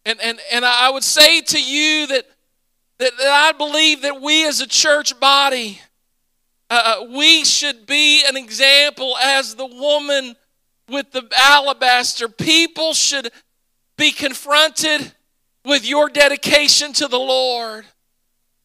And 0.06 0.22
and 0.22 0.40
and 0.52 0.64
I 0.64 0.90
would 0.92 1.04
say 1.04 1.42
to 1.42 1.62
you 1.62 2.08
that 2.08 2.26
that, 3.00 3.18
that 3.18 3.28
I 3.28 3.52
believe 3.54 4.04
that 4.04 4.22
we 4.22 4.48
as 4.48 4.62
a 4.62 4.68
church 4.68 5.20
body 5.20 5.82
uh, 6.70 7.00
uh 7.02 7.06
we 7.18 7.44
should 7.44 7.88
be 7.88 8.24
an 8.28 8.38
example 8.38 9.18
as 9.18 9.56
the 9.56 9.66
woman 9.66 10.36
with 10.88 11.12
the 11.12 11.28
alabaster. 11.36 12.30
People 12.30 12.94
should 12.94 13.32
be 13.98 14.12
confronted 14.12 15.12
with 15.66 15.86
your 15.86 16.10
dedication 16.10 16.94
to 16.94 17.08
the 17.08 17.20
Lord. 17.20 17.86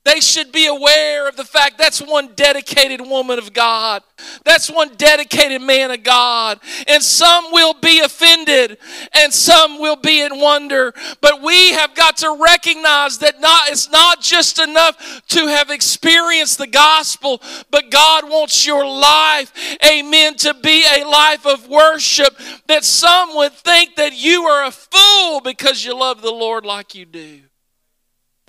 They 0.04 0.20
should 0.20 0.52
be 0.52 0.66
aware 0.66 1.28
of 1.28 1.37
the 1.37 1.44
fact 1.44 1.78
that's 1.78 2.00
one 2.00 2.34
dedicated 2.34 3.00
woman 3.00 3.38
of 3.38 3.54
God. 3.54 4.02
That's 4.44 4.70
one 4.70 4.94
dedicated 4.96 5.62
man 5.62 5.90
of 5.90 6.02
God. 6.02 6.61
And 6.87 7.02
some 7.02 7.46
will 7.52 7.73
be 7.73 8.00
offended 8.00 8.76
and 9.12 9.32
some 9.32 9.80
will 9.80 9.96
be 9.96 10.20
in 10.20 10.38
wonder. 10.38 10.92
But 11.23 11.40
we 11.40 11.73
have 11.73 11.94
got 11.94 12.18
to 12.18 12.38
recognize 12.38 13.18
that 13.18 13.40
not, 13.40 13.70
it's 13.70 13.90
not 13.90 14.20
just 14.20 14.58
enough 14.58 15.23
to 15.28 15.46
have 15.46 15.70
experienced 15.70 16.58
the 16.58 16.66
gospel, 16.66 17.40
but 17.70 17.90
God 17.90 18.28
wants 18.28 18.66
your 18.66 18.87
life, 18.87 19.52
amen, 19.82 20.34
to 20.37 20.52
be 20.52 20.84
a 20.84 21.04
life 21.04 21.46
of 21.46 21.66
worship. 21.66 22.38
That 22.66 22.84
some 22.84 23.34
would 23.37 23.52
think 23.52 23.96
that 23.96 24.12
you 24.12 24.42
are 24.42 24.66
a 24.66 24.70
fool 24.70 25.40
because 25.40 25.82
you 25.82 25.99
love 25.99 26.20
the 26.20 26.30
Lord 26.30 26.66
like 26.66 26.94
you 26.94 27.06
do. 27.06 27.40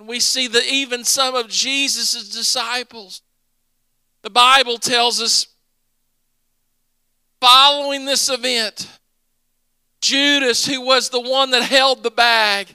We 0.04 0.20
see 0.20 0.46
that 0.48 0.64
even 0.64 1.04
some 1.04 1.34
of 1.34 1.48
Jesus' 1.48 2.28
disciples, 2.28 3.22
the 4.22 4.30
Bible 4.30 4.78
tells 4.78 5.20
us, 5.20 5.46
following 7.40 8.04
this 8.04 8.28
event, 8.28 8.88
Judas, 10.00 10.66
who 10.66 10.80
was 10.80 11.08
the 11.08 11.20
one 11.20 11.50
that 11.52 11.62
held 11.62 12.02
the 12.02 12.10
bag, 12.10 12.74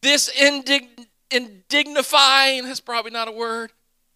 this 0.00 0.30
indig- 0.30 1.06
indignifying, 1.30 2.64
that's 2.64 2.80
probably 2.80 3.12
not 3.12 3.28
a 3.28 3.32
word, 3.32 3.72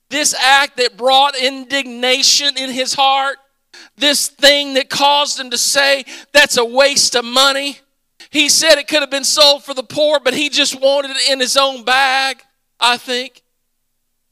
this 0.08 0.34
act 0.34 0.76
that 0.76 0.96
brought 0.96 1.36
indignation 1.36 2.56
in 2.56 2.70
his 2.70 2.94
heart, 2.94 3.38
this 3.96 4.28
thing 4.28 4.74
that 4.74 4.88
caused 4.88 5.38
him 5.38 5.50
to 5.50 5.58
say, 5.58 6.04
that's 6.32 6.56
a 6.56 6.64
waste 6.64 7.14
of 7.14 7.24
money. 7.24 7.78
He 8.30 8.48
said 8.48 8.78
it 8.78 8.88
could 8.88 9.00
have 9.00 9.10
been 9.10 9.24
sold 9.24 9.64
for 9.64 9.74
the 9.74 9.82
poor, 9.82 10.20
but 10.20 10.34
he 10.34 10.48
just 10.48 10.80
wanted 10.80 11.12
it 11.12 11.30
in 11.30 11.40
his 11.40 11.56
own 11.56 11.84
bag, 11.84 12.42
I 12.80 12.96
think. 12.96 13.42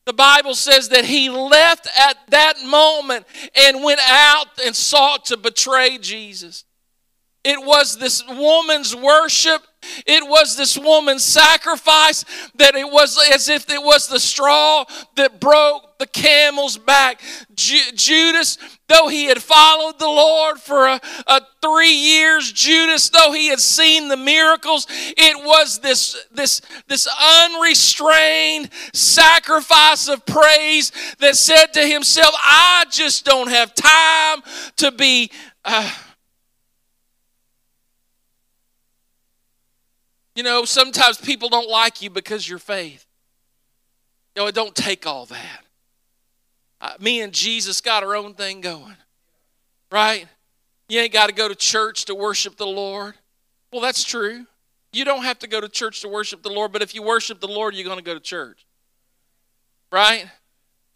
The 0.04 0.12
Bible 0.12 0.54
says 0.54 0.90
that 0.90 1.06
he 1.06 1.30
left 1.30 1.88
at 1.98 2.18
that 2.28 2.62
moment 2.64 3.26
and 3.54 3.82
went 3.82 4.00
out 4.06 4.46
and 4.64 4.76
sought 4.76 5.26
to 5.26 5.36
betray 5.36 5.98
Jesus. 5.98 6.64
It 7.44 7.64
was 7.64 7.98
this 7.98 8.24
woman's 8.26 8.96
worship. 8.96 9.62
It 10.06 10.26
was 10.26 10.56
this 10.56 10.78
woman's 10.78 11.22
sacrifice 11.22 12.24
that 12.54 12.74
it 12.74 12.90
was 12.90 13.18
as 13.32 13.50
if 13.50 13.68
it 13.68 13.82
was 13.82 14.08
the 14.08 14.18
straw 14.18 14.84
that 15.16 15.40
broke 15.40 15.98
the 15.98 16.06
camel's 16.06 16.78
back. 16.78 17.20
Ju- 17.54 17.92
Judas 17.94 18.56
though 18.88 19.08
he 19.08 19.24
had 19.24 19.42
followed 19.42 19.98
the 19.98 20.06
Lord 20.06 20.58
for 20.58 20.86
a, 20.86 21.00
a 21.26 21.40
three 21.62 21.92
years, 21.92 22.52
Judas, 22.52 23.08
though 23.08 23.32
he 23.32 23.48
had 23.48 23.60
seen 23.60 24.08
the 24.08 24.16
miracles, 24.16 24.86
it 24.90 25.44
was 25.44 25.78
this, 25.80 26.26
this, 26.30 26.60
this 26.86 27.08
unrestrained 27.44 28.70
sacrifice 28.92 30.08
of 30.08 30.24
praise 30.26 30.92
that 31.18 31.36
said 31.36 31.66
to 31.74 31.86
himself, 31.86 32.34
I 32.36 32.84
just 32.90 33.24
don't 33.24 33.48
have 33.48 33.74
time 33.74 34.42
to 34.76 34.92
be. 34.92 35.30
Uh, 35.64 35.90
you 40.34 40.42
know, 40.42 40.64
sometimes 40.64 41.18
people 41.18 41.48
don't 41.48 41.68
like 41.68 42.02
you 42.02 42.10
because 42.10 42.48
your 42.48 42.58
faith. 42.58 43.06
You 44.34 44.42
know, 44.42 44.48
it 44.48 44.54
don't 44.54 44.74
take 44.74 45.06
all 45.06 45.26
that 45.26 45.64
uh, 46.84 46.92
me 47.00 47.22
and 47.22 47.32
Jesus 47.32 47.80
got 47.80 48.02
our 48.02 48.14
own 48.14 48.34
thing 48.34 48.60
going, 48.60 48.96
right? 49.90 50.26
You 50.86 51.00
ain't 51.00 51.14
got 51.14 51.28
to 51.28 51.34
go 51.34 51.48
to 51.48 51.54
church 51.54 52.04
to 52.04 52.14
worship 52.14 52.58
the 52.58 52.66
Lord. 52.66 53.14
Well, 53.72 53.80
that's 53.80 54.04
true. 54.04 54.44
You 54.92 55.06
don't 55.06 55.24
have 55.24 55.38
to 55.38 55.46
go 55.46 55.62
to 55.62 55.68
church 55.68 56.02
to 56.02 56.08
worship 56.08 56.42
the 56.42 56.50
Lord, 56.50 56.72
but 56.72 56.82
if 56.82 56.94
you 56.94 57.02
worship 57.02 57.40
the 57.40 57.48
Lord, 57.48 57.74
you're 57.74 57.86
going 57.86 57.96
to 57.96 58.04
go 58.04 58.12
to 58.12 58.20
church, 58.20 58.66
right? 59.90 60.26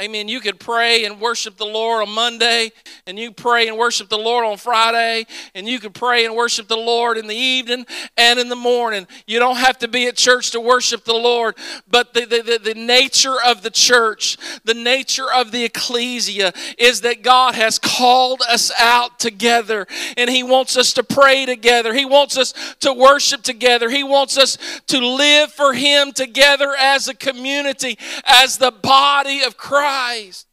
Amen. 0.01 0.29
You 0.29 0.39
could 0.39 0.61
pray 0.61 1.07
and 1.07 1.21
worship 1.21 1.57
the 1.57 1.67
Lord 1.67 2.07
on 2.07 2.15
Monday, 2.15 2.71
and 3.09 3.19
you 3.19 3.33
pray 3.33 3.67
and 3.67 3.77
worship 3.77 4.09
the 4.09 4.17
Lord 4.17 4.45
on 4.45 4.57
Friday, 4.57 5.27
and 5.57 5.67
you 5.67 5.81
could 5.81 5.93
pray 5.93 6.25
and 6.25 6.37
worship 6.37 6.69
the 6.69 6.77
Lord 6.77 7.19
in 7.19 7.27
the 7.27 7.35
evening 7.35 7.85
and 8.17 8.39
in 8.39 8.49
the 8.49 8.55
morning. 8.55 9.09
You 9.27 9.41
don't 9.41 9.57
have 9.57 9.77
to 9.79 9.89
be 9.89 10.07
at 10.07 10.15
church 10.15 10.53
to 10.53 10.61
worship 10.61 11.05
the 11.05 11.15
Lord, 11.15 11.57
but 11.91 12.15
the, 12.15 12.27
the, 12.27 12.43
the, 12.43 12.75
the 12.75 12.81
nature 12.81 13.35
of 13.45 13.63
the 13.63 13.71
church, 13.71 14.37
the 14.63 14.73
nature 14.73 15.33
of 15.35 15.51
the 15.51 15.65
ecclesia 15.65 16.53
is 16.79 17.01
that 17.01 17.23
God 17.23 17.57
has 17.57 17.81
called 17.81 18.41
us 18.49 18.71
out 18.79 19.19
together, 19.19 19.89
and 20.17 20.31
He 20.31 20.45
wants 20.45 20.77
us 20.77 20.93
to 20.93 21.03
pray 21.03 21.45
together. 21.45 21.93
He 21.93 22.05
wants 22.05 22.39
us 22.39 22.55
to 22.83 22.93
worship 22.93 23.43
together. 23.43 23.91
He 23.91 24.05
wants 24.05 24.39
us 24.39 24.59
to 24.87 25.01
live 25.01 25.51
for 25.51 25.73
Him 25.73 26.13
together 26.13 26.73
as 26.79 27.09
a 27.09 27.15
community, 27.15 27.99
as 28.25 28.59
the 28.59 28.71
body 28.71 29.43
of 29.43 29.57
Christ. 29.57 29.88
Christ. 29.89 30.47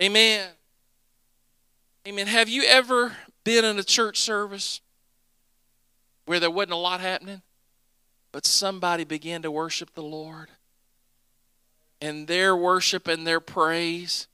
Amen. 0.00 0.48
Amen. 2.06 2.28
Have 2.28 2.48
you 2.48 2.62
ever 2.62 3.16
been 3.42 3.64
in 3.64 3.76
a 3.76 3.82
church 3.82 4.20
service 4.20 4.80
where 6.24 6.38
there 6.38 6.50
wasn't 6.50 6.74
a 6.74 6.76
lot 6.76 7.00
happening, 7.00 7.42
but 8.30 8.46
somebody 8.46 9.02
began 9.02 9.42
to 9.42 9.50
worship 9.50 9.94
the 9.94 10.02
Lord? 10.02 10.48
And 12.00 12.28
their 12.28 12.54
worship 12.54 13.08
and 13.08 13.26
their 13.26 13.40
praise 13.40 14.28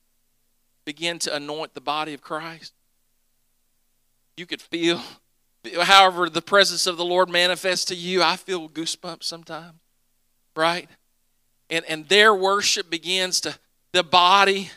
began 0.84 1.18
to 1.20 1.34
anoint 1.34 1.72
the 1.72 1.80
body 1.80 2.12
of 2.12 2.20
Christ? 2.20 2.74
You 4.36 4.44
could 4.44 4.60
feel, 4.60 5.00
however, 5.84 6.28
the 6.28 6.42
presence 6.42 6.86
of 6.86 6.98
the 6.98 7.04
Lord 7.04 7.30
manifests 7.30 7.86
to 7.86 7.94
you. 7.94 8.22
I 8.22 8.36
feel 8.36 8.68
goosebumps 8.68 9.24
sometimes, 9.24 9.78
right? 10.54 10.86
And, 11.70 11.82
and 11.86 12.06
their 12.10 12.34
worship 12.34 12.90
begins 12.90 13.40
to 13.40 13.58
the 13.92 14.03
body 14.03 14.70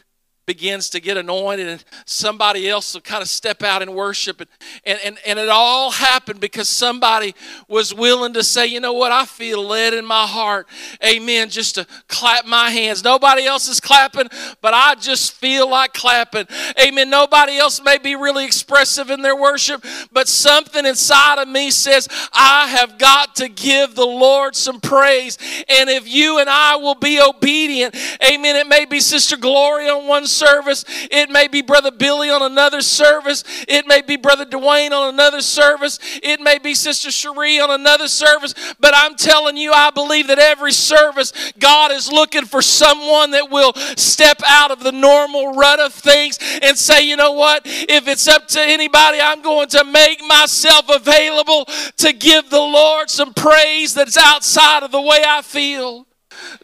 begins 0.45 0.89
to 0.89 0.99
get 0.99 1.15
anointed 1.15 1.67
and 1.67 1.84
somebody 2.06 2.69
else 2.69 2.93
will 2.93 3.01
kind 3.01 3.21
of 3.21 3.29
step 3.29 3.63
out 3.63 3.82
and 3.82 3.95
worship 3.95 4.41
and, 4.41 4.49
and, 4.86 4.99
and, 5.06 5.17
and 5.25 5.39
it 5.39 5.49
all 5.49 5.91
happened 5.91 6.39
because 6.39 6.67
somebody 6.67 7.34
was 7.67 7.93
willing 7.93 8.34
to 8.34 8.43
say 8.43 8.67
you 8.67 8.79
know 8.79 8.93
what? 8.93 9.12
I 9.12 9.25
feel 9.25 9.65
led 9.65 9.93
in 9.93 10.06
my 10.06 10.25
heart. 10.25 10.67
Amen. 11.06 11.49
Just 11.49 11.75
to 11.75 11.88
clap 12.08 12.45
my 12.45 12.69
hands. 12.69 13.03
Nobody 13.03 13.45
else 13.45 13.67
is 13.67 13.79
clapping 13.79 14.27
but 14.62 14.73
i 14.73 14.95
just 14.95 15.34
feel 15.34 15.69
like 15.69 15.93
clapping. 15.93 16.47
Amen. 16.86 17.10
Nobody 17.10 17.58
else 17.58 17.82
may 17.84 17.97
be 17.97 18.15
really 18.15 18.45
expressive 18.45 19.10
in 19.10 19.21
their 19.21 19.36
worship 19.36 19.84
but 20.12 20.27
something 20.27 20.86
inside 20.86 21.41
of 21.41 21.47
me 21.47 21.71
says 21.71 22.08
i 22.34 22.67
have 22.67 22.97
got 22.97 23.36
to 23.36 23.47
give 23.47 23.95
the 23.95 24.06
lord 24.06 24.56
some 24.56 24.82
praise. 24.82 25.38
And 25.69 25.89
if 25.89 26.08
you 26.08 26.39
and 26.39 26.49
i 26.49 26.75
will 26.75 26.95
be 26.95 27.21
obedient 27.21 27.95
amen 28.23 28.56
it 28.56 28.67
may 28.67 28.86
be 28.86 28.99
sister 28.99 29.38
gloria 29.38 29.93
on 29.93 30.08
one 30.08 30.27
service. 30.34 30.86
It 31.12 31.30
may 31.30 31.48
be 31.48 31.62
Brother 31.62 31.91
Billy 31.91 32.30
on 32.30 32.41
another 32.41 32.82
service. 32.82 33.43
It 33.67 33.88
may 33.88 34.02
be 34.02 34.15
Brother 34.17 34.46
Dwayne 34.46 34.91
on 34.91 35.13
another 35.13 35.41
service. 35.41 36.00
It 36.22 36.41
may 36.41 36.58
be 36.58 36.74
Sister 36.74 37.12
Cherie 37.12 37.60
on 37.60 37.72
another 37.72 38.08
service. 38.08 38.54
But 38.80 38.93
I'm 38.96 39.15
telling 39.15 39.58
you, 39.58 39.72
I 39.72 39.91
believe 39.91 40.28
that 40.28 40.39
every 40.39 40.72
service, 40.72 41.32
God 41.60 41.91
is 41.91 42.12
looking 42.12 42.46
for 42.46 42.62
someone 42.62 43.32
that 43.32 43.50
will 43.50 43.74
step 43.96 44.41
out 44.46 44.72
of 44.72 44.84
the 44.84 44.91
normal 44.91 45.54
rut 45.54 45.80
of 45.80 45.93
things 45.93 46.39
and 46.62 46.78
say, 46.78 47.08
you 47.08 47.15
know 47.15 47.34
what? 47.34 47.62
If 47.65 48.08
it's 48.08 48.28
up 48.28 48.48
to 48.50 48.62
anybody, 48.62 49.19
I'm 49.22 49.41
going 49.41 49.69
to 49.69 49.84
make 49.84 50.22
myself 50.26 50.89
available 50.89 51.65
to 51.98 52.13
give 52.13 52.50
the 52.50 52.60
Lord 52.60 53.10
some 53.10 53.34
praise 53.34 53.93
that's 53.93 54.17
outside 54.17 54.84
of 54.84 54.91
the 54.91 55.02
way 55.02 55.22
I 55.26 55.41
feel 55.41 56.08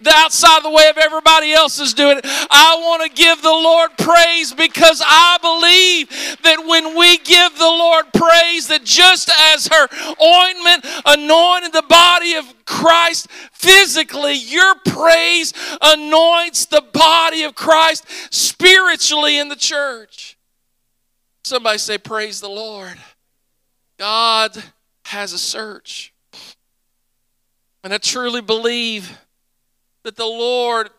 the 0.01 0.11
outside 0.13 0.57
of 0.57 0.63
the 0.63 0.69
way 0.69 0.89
of 0.89 0.97
everybody 0.97 1.51
else 1.51 1.79
is 1.79 1.93
doing 1.93 2.17
it. 2.17 2.25
I 2.25 2.77
want 2.81 3.03
to 3.03 3.15
give 3.15 3.41
the 3.41 3.49
Lord 3.49 3.91
praise 3.97 4.53
because 4.53 5.01
I 5.05 5.37
believe 5.41 6.09
that 6.43 6.65
when 6.67 6.97
we 6.97 7.17
give 7.17 7.57
the 7.57 7.63
Lord 7.63 8.05
praise, 8.13 8.67
that 8.67 8.83
just 8.83 9.29
as 9.53 9.67
her 9.67 9.87
ointment 10.21 10.85
anointed 11.05 11.73
the 11.73 11.85
body 11.87 12.35
of 12.35 12.45
Christ 12.65 13.29
physically, 13.51 14.33
your 14.33 14.75
praise 14.85 15.53
anoints 15.81 16.65
the 16.65 16.83
body 16.93 17.43
of 17.43 17.55
Christ 17.55 18.05
spiritually 18.31 19.37
in 19.37 19.49
the 19.49 19.55
church. 19.55 20.37
Somebody 21.43 21.77
say, 21.77 21.97
Praise 21.97 22.41
the 22.41 22.49
Lord. 22.49 22.97
God 23.97 24.55
has 25.05 25.33
a 25.33 25.39
search. 25.39 26.13
And 27.83 27.93
I 27.93 27.97
truly 27.97 28.41
believe 28.41 29.17
that 30.03 30.15
the 30.15 30.25
Lord 30.25 30.89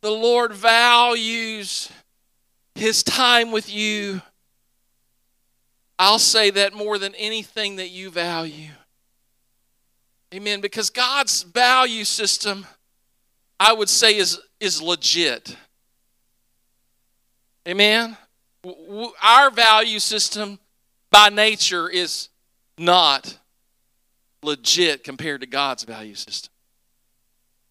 the 0.00 0.10
Lord 0.10 0.52
values 0.52 1.90
his 2.74 3.02
time 3.02 3.52
with 3.52 3.72
you. 3.72 4.22
I'll 5.98 6.18
say 6.18 6.50
that 6.50 6.72
more 6.72 6.96
than 6.96 7.14
anything 7.16 7.76
that 7.76 7.90
you 7.90 8.10
value. 8.10 8.70
Amen. 10.32 10.62
Because 10.62 10.88
God's 10.88 11.42
value 11.42 12.04
system, 12.04 12.66
I 13.58 13.74
would 13.74 13.90
say, 13.90 14.16
is, 14.16 14.40
is 14.58 14.80
legit. 14.80 15.54
Amen. 17.68 18.16
Our 19.22 19.50
value 19.50 19.98
system 19.98 20.58
by 21.10 21.28
nature 21.28 21.88
is 21.90 22.30
not 22.78 23.39
legit 24.42 25.04
compared 25.04 25.40
to 25.40 25.46
God's 25.46 25.84
value 25.84 26.14
system. 26.14 26.52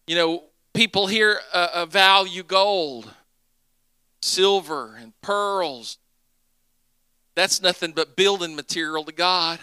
You 0.06 0.16
know, 0.16 0.44
people 0.74 1.06
here 1.06 1.40
uh, 1.52 1.68
uh, 1.74 1.86
value 1.86 2.42
gold, 2.42 3.12
silver, 4.22 4.96
and 5.00 5.12
pearls. 5.20 5.98
That's 7.34 7.62
nothing 7.62 7.92
but 7.92 8.16
building 8.16 8.56
material 8.56 9.04
to 9.04 9.12
God. 9.12 9.58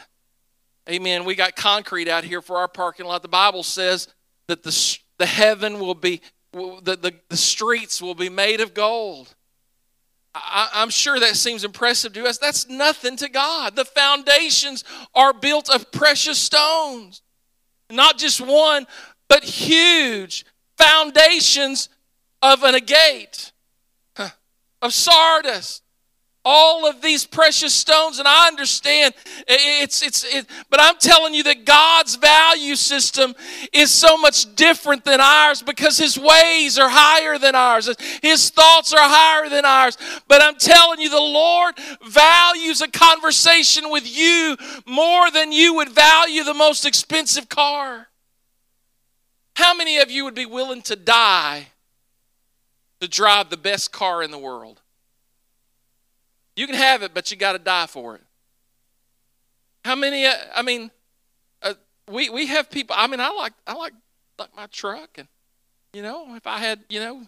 Amen. 0.90 1.26
We 1.26 1.36
got 1.36 1.56
concrete 1.56 2.08
out 2.08 2.24
here 2.24 2.42
for 2.42 2.58
our 2.58 2.68
parking 2.68 3.06
lot. 3.06 3.22
The 3.22 3.28
Bible 3.28 3.64
says 3.64 4.08
that 4.48 4.64
the, 4.64 5.00
the 5.18 5.26
heaven 5.26 5.80
will 5.80 5.96
be, 5.96 6.22
the, 6.54 6.98
the, 7.02 7.14
the 7.28 7.38
streets 7.38 8.02
will 8.02 8.16
be 8.16 8.30
made 8.30 8.62
of 8.62 8.74
gold. 8.74 9.36
I, 10.44 10.70
I'm 10.74 10.90
sure 10.90 11.20
that 11.20 11.36
seems 11.36 11.64
impressive 11.64 12.14
to 12.14 12.26
us. 12.26 12.38
That's 12.38 12.68
nothing 12.68 13.16
to 13.18 13.30
God. 13.30 13.76
The 13.76 13.86
foundations 13.86 14.84
are 15.14 15.34
built 15.34 15.70
of 15.70 15.92
precious 15.92 16.38
stones. 16.38 17.22
Not 17.90 18.18
just 18.18 18.42
one, 18.42 18.88
but 19.28 19.44
huge 19.44 20.46
foundations 20.78 21.90
of 22.42 22.64
an 22.64 22.76
agate, 22.76 23.52
of 24.82 24.94
sardis, 24.94 25.82
all 26.50 26.88
of 26.88 27.02
these 27.02 27.26
precious 27.26 27.74
stones 27.74 28.20
and 28.20 28.28
i 28.28 28.48
understand 28.48 29.14
it's 29.50 30.02
it's 30.02 30.24
it, 30.24 30.46
but 30.70 30.80
i'm 30.80 30.96
telling 30.98 31.34
you 31.34 31.44
that 31.44 31.66
god's 31.66 32.16
value 32.16 32.78
system 32.78 33.36
is 33.74 33.92
so 33.92 34.18
much 34.18 34.56
different 34.56 35.04
than 35.04 35.20
ours 35.20 35.62
because 35.62 35.98
his 35.98 36.18
ways 36.18 36.80
are 36.80 36.88
higher 36.90 37.38
than 37.38 37.54
ours. 37.54 37.90
His 38.22 38.50
thoughts 38.50 38.94
are 38.94 39.00
higher 39.02 39.50
than 39.50 39.66
ours. 39.66 39.98
But 40.30 40.42
i'm 40.42 40.56
telling 40.56 41.02
you 41.02 41.10
the 41.10 41.20
lord 41.20 41.76
values 42.08 42.82
a 42.82 42.88
conversation 42.88 43.90
with 43.90 44.08
you 44.08 44.56
more 44.86 45.30
than 45.30 45.52
you 45.52 45.74
would 45.76 45.90
value 45.90 46.46
the 46.46 46.54
most 46.54 46.86
expensive 46.86 47.50
car. 47.50 48.08
How 49.56 49.74
many 49.74 49.98
of 49.98 50.10
you 50.10 50.24
would 50.24 50.36
be 50.36 50.46
willing 50.46 50.82
to 50.84 50.96
die 50.96 51.68
to 53.02 53.08
drive 53.10 53.50
the 53.50 53.58
best 53.58 53.92
car 53.92 54.24
in 54.24 54.32
the 54.32 54.38
world 54.38 54.82
you 56.58 56.66
can 56.66 56.76
have 56.76 57.04
it, 57.04 57.14
but 57.14 57.30
you 57.32 57.38
got 57.38 57.54
to 57.54 57.60
die 57.60 57.86
for 57.86 58.16
it. 58.16 58.22
How 59.86 59.96
many? 59.96 60.26
Uh, 60.26 60.34
I 60.54 60.64
mean, 60.64 60.92
uh, 61.62 61.76
we 62.10 62.30
we 62.30 62.48
have 62.48 62.70
people. 62.70 62.96
I 62.98 63.08
mean, 63.08 63.22
I 63.22 63.30
like 63.30 63.54
I 63.66 63.74
like 63.74 63.94
like 64.40 64.56
my 64.56 64.66
truck, 64.66 65.18
and 65.18 65.28
you 65.94 66.02
know, 66.02 66.36
if 66.36 66.48
I 66.48 66.58
had 66.58 66.80
you 66.90 67.00
know 67.00 67.28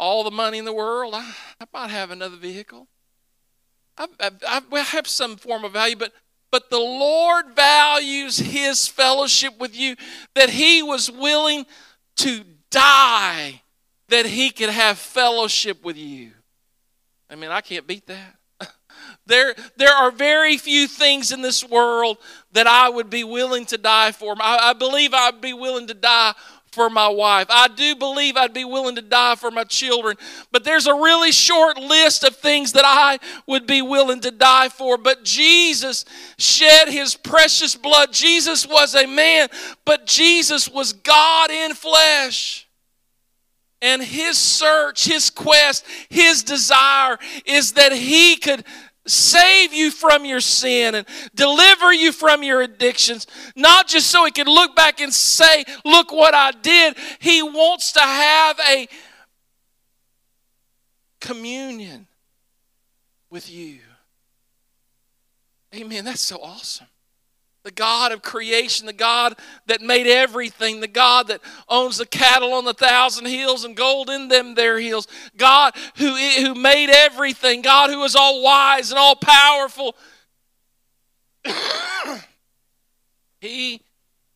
all 0.00 0.24
the 0.24 0.30
money 0.30 0.58
in 0.58 0.64
the 0.64 0.72
world, 0.72 1.14
I, 1.14 1.30
I 1.60 1.66
might 1.72 1.90
have 1.90 2.10
another 2.10 2.36
vehicle. 2.36 2.88
I, 3.98 4.06
I, 4.20 4.62
I 4.72 4.78
have 4.80 5.06
some 5.06 5.36
form 5.36 5.64
of 5.64 5.74
value, 5.74 5.96
but 5.96 6.12
but 6.50 6.70
the 6.70 6.78
Lord 6.78 7.54
values 7.54 8.38
His 8.38 8.88
fellowship 8.88 9.58
with 9.58 9.76
you, 9.76 9.96
that 10.34 10.50
He 10.50 10.82
was 10.82 11.10
willing 11.10 11.66
to 12.16 12.44
die 12.70 13.62
that 14.08 14.24
He 14.24 14.50
could 14.50 14.70
have 14.70 14.98
fellowship 14.98 15.84
with 15.84 15.98
you. 15.98 16.32
I 17.30 17.34
mean, 17.34 17.50
I 17.50 17.60
can't 17.60 17.86
beat 17.86 18.06
that. 18.06 18.37
There, 19.26 19.54
there 19.76 19.92
are 19.92 20.10
very 20.10 20.56
few 20.56 20.88
things 20.88 21.32
in 21.32 21.42
this 21.42 21.64
world 21.64 22.18
that 22.52 22.66
I 22.66 22.88
would 22.88 23.10
be 23.10 23.24
willing 23.24 23.66
to 23.66 23.78
die 23.78 24.12
for. 24.12 24.34
I, 24.40 24.70
I 24.70 24.72
believe 24.72 25.12
I'd 25.14 25.40
be 25.40 25.52
willing 25.52 25.86
to 25.88 25.94
die 25.94 26.34
for 26.72 26.90
my 26.90 27.08
wife. 27.08 27.46
I 27.50 27.68
do 27.68 27.96
believe 27.96 28.36
I'd 28.36 28.54
be 28.54 28.64
willing 28.64 28.94
to 28.96 29.02
die 29.02 29.34
for 29.34 29.50
my 29.50 29.64
children. 29.64 30.16
But 30.52 30.64
there's 30.64 30.86
a 30.86 30.94
really 30.94 31.32
short 31.32 31.78
list 31.78 32.24
of 32.24 32.36
things 32.36 32.72
that 32.72 32.84
I 32.86 33.18
would 33.46 33.66
be 33.66 33.82
willing 33.82 34.20
to 34.20 34.30
die 34.30 34.68
for. 34.68 34.98
But 34.98 35.24
Jesus 35.24 36.04
shed 36.38 36.88
his 36.88 37.16
precious 37.16 37.74
blood. 37.74 38.12
Jesus 38.12 38.66
was 38.66 38.94
a 38.94 39.06
man, 39.06 39.48
but 39.84 40.06
Jesus 40.06 40.68
was 40.68 40.92
God 40.92 41.50
in 41.50 41.74
flesh. 41.74 42.66
And 43.80 44.02
his 44.02 44.36
search, 44.36 45.04
his 45.04 45.30
quest, 45.30 45.84
his 46.08 46.42
desire 46.42 47.16
is 47.44 47.74
that 47.74 47.92
he 47.92 48.36
could 48.36 48.64
save 49.08 49.72
you 49.72 49.90
from 49.90 50.24
your 50.24 50.40
sin 50.40 50.94
and 50.94 51.06
deliver 51.34 51.92
you 51.92 52.12
from 52.12 52.42
your 52.42 52.62
addictions. 52.62 53.26
Not 53.56 53.88
just 53.88 54.10
so 54.10 54.24
he 54.24 54.30
can 54.30 54.46
look 54.46 54.76
back 54.76 55.00
and 55.00 55.12
say, 55.12 55.64
Look 55.84 56.12
what 56.12 56.34
I 56.34 56.52
did. 56.52 56.96
He 57.18 57.42
wants 57.42 57.92
to 57.92 58.00
have 58.00 58.58
a 58.68 58.88
communion 61.20 62.06
with 63.30 63.50
you. 63.50 63.80
Amen. 65.74 66.04
That's 66.04 66.20
so 66.20 66.38
awesome 66.42 66.86
the 67.64 67.70
God 67.70 68.12
of 68.12 68.22
creation, 68.22 68.86
the 68.86 68.92
God 68.92 69.36
that 69.66 69.80
made 69.82 70.06
everything, 70.06 70.80
the 70.80 70.88
God 70.88 71.28
that 71.28 71.40
owns 71.68 71.98
the 71.98 72.06
cattle 72.06 72.54
on 72.54 72.64
the 72.64 72.74
thousand 72.74 73.26
hills 73.26 73.64
and 73.64 73.76
gold 73.76 74.08
in 74.10 74.28
them 74.28 74.54
their 74.54 74.78
hills, 74.78 75.06
God 75.36 75.74
who, 75.96 76.14
who 76.14 76.54
made 76.54 76.90
everything, 76.90 77.62
God 77.62 77.90
who 77.90 78.02
is 78.04 78.16
all 78.16 78.42
wise 78.42 78.90
and 78.90 78.98
all 78.98 79.16
powerful. 79.16 79.96
he 83.40 83.82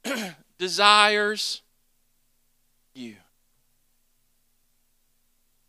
desires 0.58 1.62
you. 2.94 3.16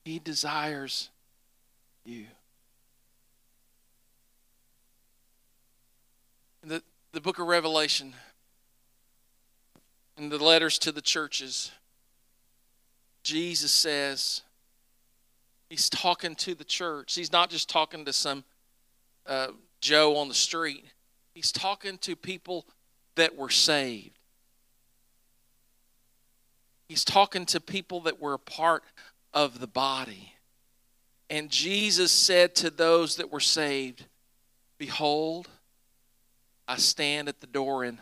He 0.04 0.20
desires 0.20 1.10
you. 2.06 2.26
The, 6.66 6.82
the 7.14 7.22
book 7.22 7.38
of 7.38 7.48
Revelation 7.48 8.14
and 10.18 10.32
the 10.32 10.44
letters 10.44 10.80
to 10.80 10.92
the 10.92 11.02
churches, 11.02 11.72
Jesus 13.24 13.72
says, 13.72 14.42
He's 15.70 15.90
talking 15.90 16.36
to 16.36 16.54
the 16.54 16.64
church. 16.64 17.16
He's 17.16 17.32
not 17.32 17.50
just 17.50 17.70
talking 17.70 18.06
to 18.06 18.14
some 18.14 18.44
uh, 19.26 19.48
Joe 19.80 20.18
on 20.18 20.28
the 20.28 20.34
street, 20.34 20.86
He's 21.34 21.52
talking 21.52 21.98
to 22.00 22.16
people 22.16 22.66
that 23.16 23.38
were 23.38 23.50
saved. 23.50 24.18
He's 26.90 27.06
talking 27.06 27.46
to 27.48 27.60
people 27.60 28.02
that 28.02 28.20
were 28.20 28.34
a 28.34 28.40
part 28.40 28.84
of 29.34 29.60
the 29.60 29.68
body. 29.68 30.34
And 31.30 31.50
Jesus 31.50 32.12
said 32.12 32.54
to 32.56 32.70
those 32.70 33.16
that 33.16 33.32
were 33.32 33.40
saved, 33.40 34.06
Behold, 34.78 35.48
I 36.68 36.78
stand 36.78 37.28
at 37.28 37.42
the 37.42 37.48
door 37.48 37.84
and 37.84 37.98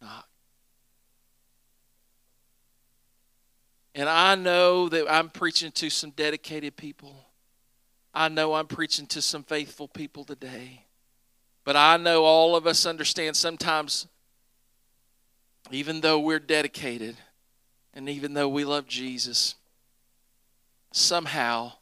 knock. 0.00 0.28
And 3.94 4.08
I 4.08 4.34
know 4.34 4.88
that 4.90 5.10
I'm 5.10 5.30
preaching 5.30 5.72
to 5.72 5.88
some 5.88 6.10
dedicated 6.10 6.76
people. 6.76 7.16
I 8.12 8.28
know 8.28 8.54
I'm 8.54 8.66
preaching 8.66 9.06
to 9.08 9.22
some 9.22 9.42
faithful 9.42 9.88
people 9.88 10.24
today. 10.24 10.82
But 11.64 11.76
I 11.76 11.96
know 11.96 12.24
all 12.24 12.54
of 12.54 12.66
us 12.66 12.86
understand 12.86 13.36
sometimes, 13.36 14.06
even 15.70 16.00
though 16.00 16.20
we're 16.20 16.38
dedicated 16.38 17.16
and 17.92 18.08
even 18.08 18.34
though 18.34 18.48
we 18.48 18.64
love 18.64 18.86
Jesus, 18.86 19.54
somehow 20.92 21.72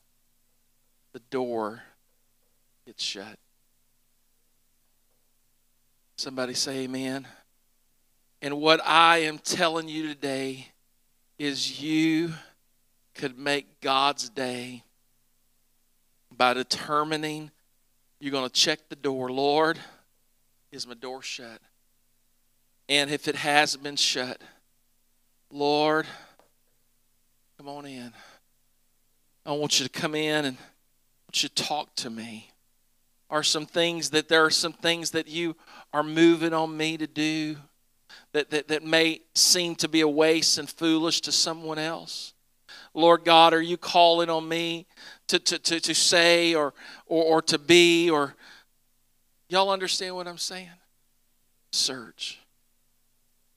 the 1.12 1.20
door 1.30 1.82
gets 2.86 3.02
shut. 3.02 3.38
Somebody 6.16 6.54
say 6.54 6.84
amen. 6.84 7.26
And 8.40 8.60
what 8.60 8.80
I 8.86 9.18
am 9.18 9.38
telling 9.38 9.88
you 9.88 10.06
today 10.06 10.68
is 11.38 11.82
you 11.82 12.32
could 13.14 13.38
make 13.38 13.80
God's 13.80 14.28
day 14.28 14.84
by 16.36 16.54
determining 16.54 17.50
you're 18.20 18.32
going 18.32 18.48
to 18.48 18.52
check 18.52 18.88
the 18.88 18.96
door. 18.96 19.30
Lord, 19.30 19.78
is 20.70 20.86
my 20.86 20.94
door 20.94 21.22
shut? 21.22 21.60
And 22.88 23.10
if 23.10 23.28
it 23.28 23.36
has 23.36 23.76
been 23.76 23.96
shut, 23.96 24.40
Lord, 25.50 26.06
come 27.58 27.68
on 27.68 27.86
in. 27.86 28.12
I 29.46 29.52
want 29.52 29.80
you 29.80 29.86
to 29.86 29.90
come 29.90 30.14
in 30.14 30.44
and 30.44 30.56
I 30.56 31.26
want 31.26 31.42
you 31.42 31.48
to 31.48 31.54
talk 31.54 31.94
to 31.96 32.10
me. 32.10 32.50
Are 33.34 33.42
some 33.42 33.66
things 33.66 34.10
that 34.10 34.28
there 34.28 34.44
are 34.44 34.50
some 34.50 34.72
things 34.72 35.10
that 35.10 35.26
you 35.26 35.56
are 35.92 36.04
moving 36.04 36.52
on 36.52 36.76
me 36.76 36.96
to 36.96 37.08
do 37.08 37.56
that, 38.30 38.48
that, 38.50 38.68
that 38.68 38.84
may 38.84 39.22
seem 39.34 39.74
to 39.74 39.88
be 39.88 40.02
a 40.02 40.08
waste 40.08 40.56
and 40.56 40.70
foolish 40.70 41.20
to 41.22 41.32
someone 41.32 41.80
else? 41.80 42.32
Lord 42.94 43.24
God, 43.24 43.52
are 43.52 43.60
you 43.60 43.76
calling 43.76 44.30
on 44.30 44.48
me 44.48 44.86
to, 45.26 45.40
to, 45.40 45.58
to, 45.58 45.80
to 45.80 45.94
say 45.96 46.54
or, 46.54 46.74
or, 47.06 47.24
or 47.24 47.42
to 47.42 47.58
be? 47.58 48.08
Or 48.08 48.36
y'all 49.48 49.70
understand 49.70 50.14
what 50.14 50.28
I'm 50.28 50.38
saying? 50.38 50.68
Search. 51.72 52.38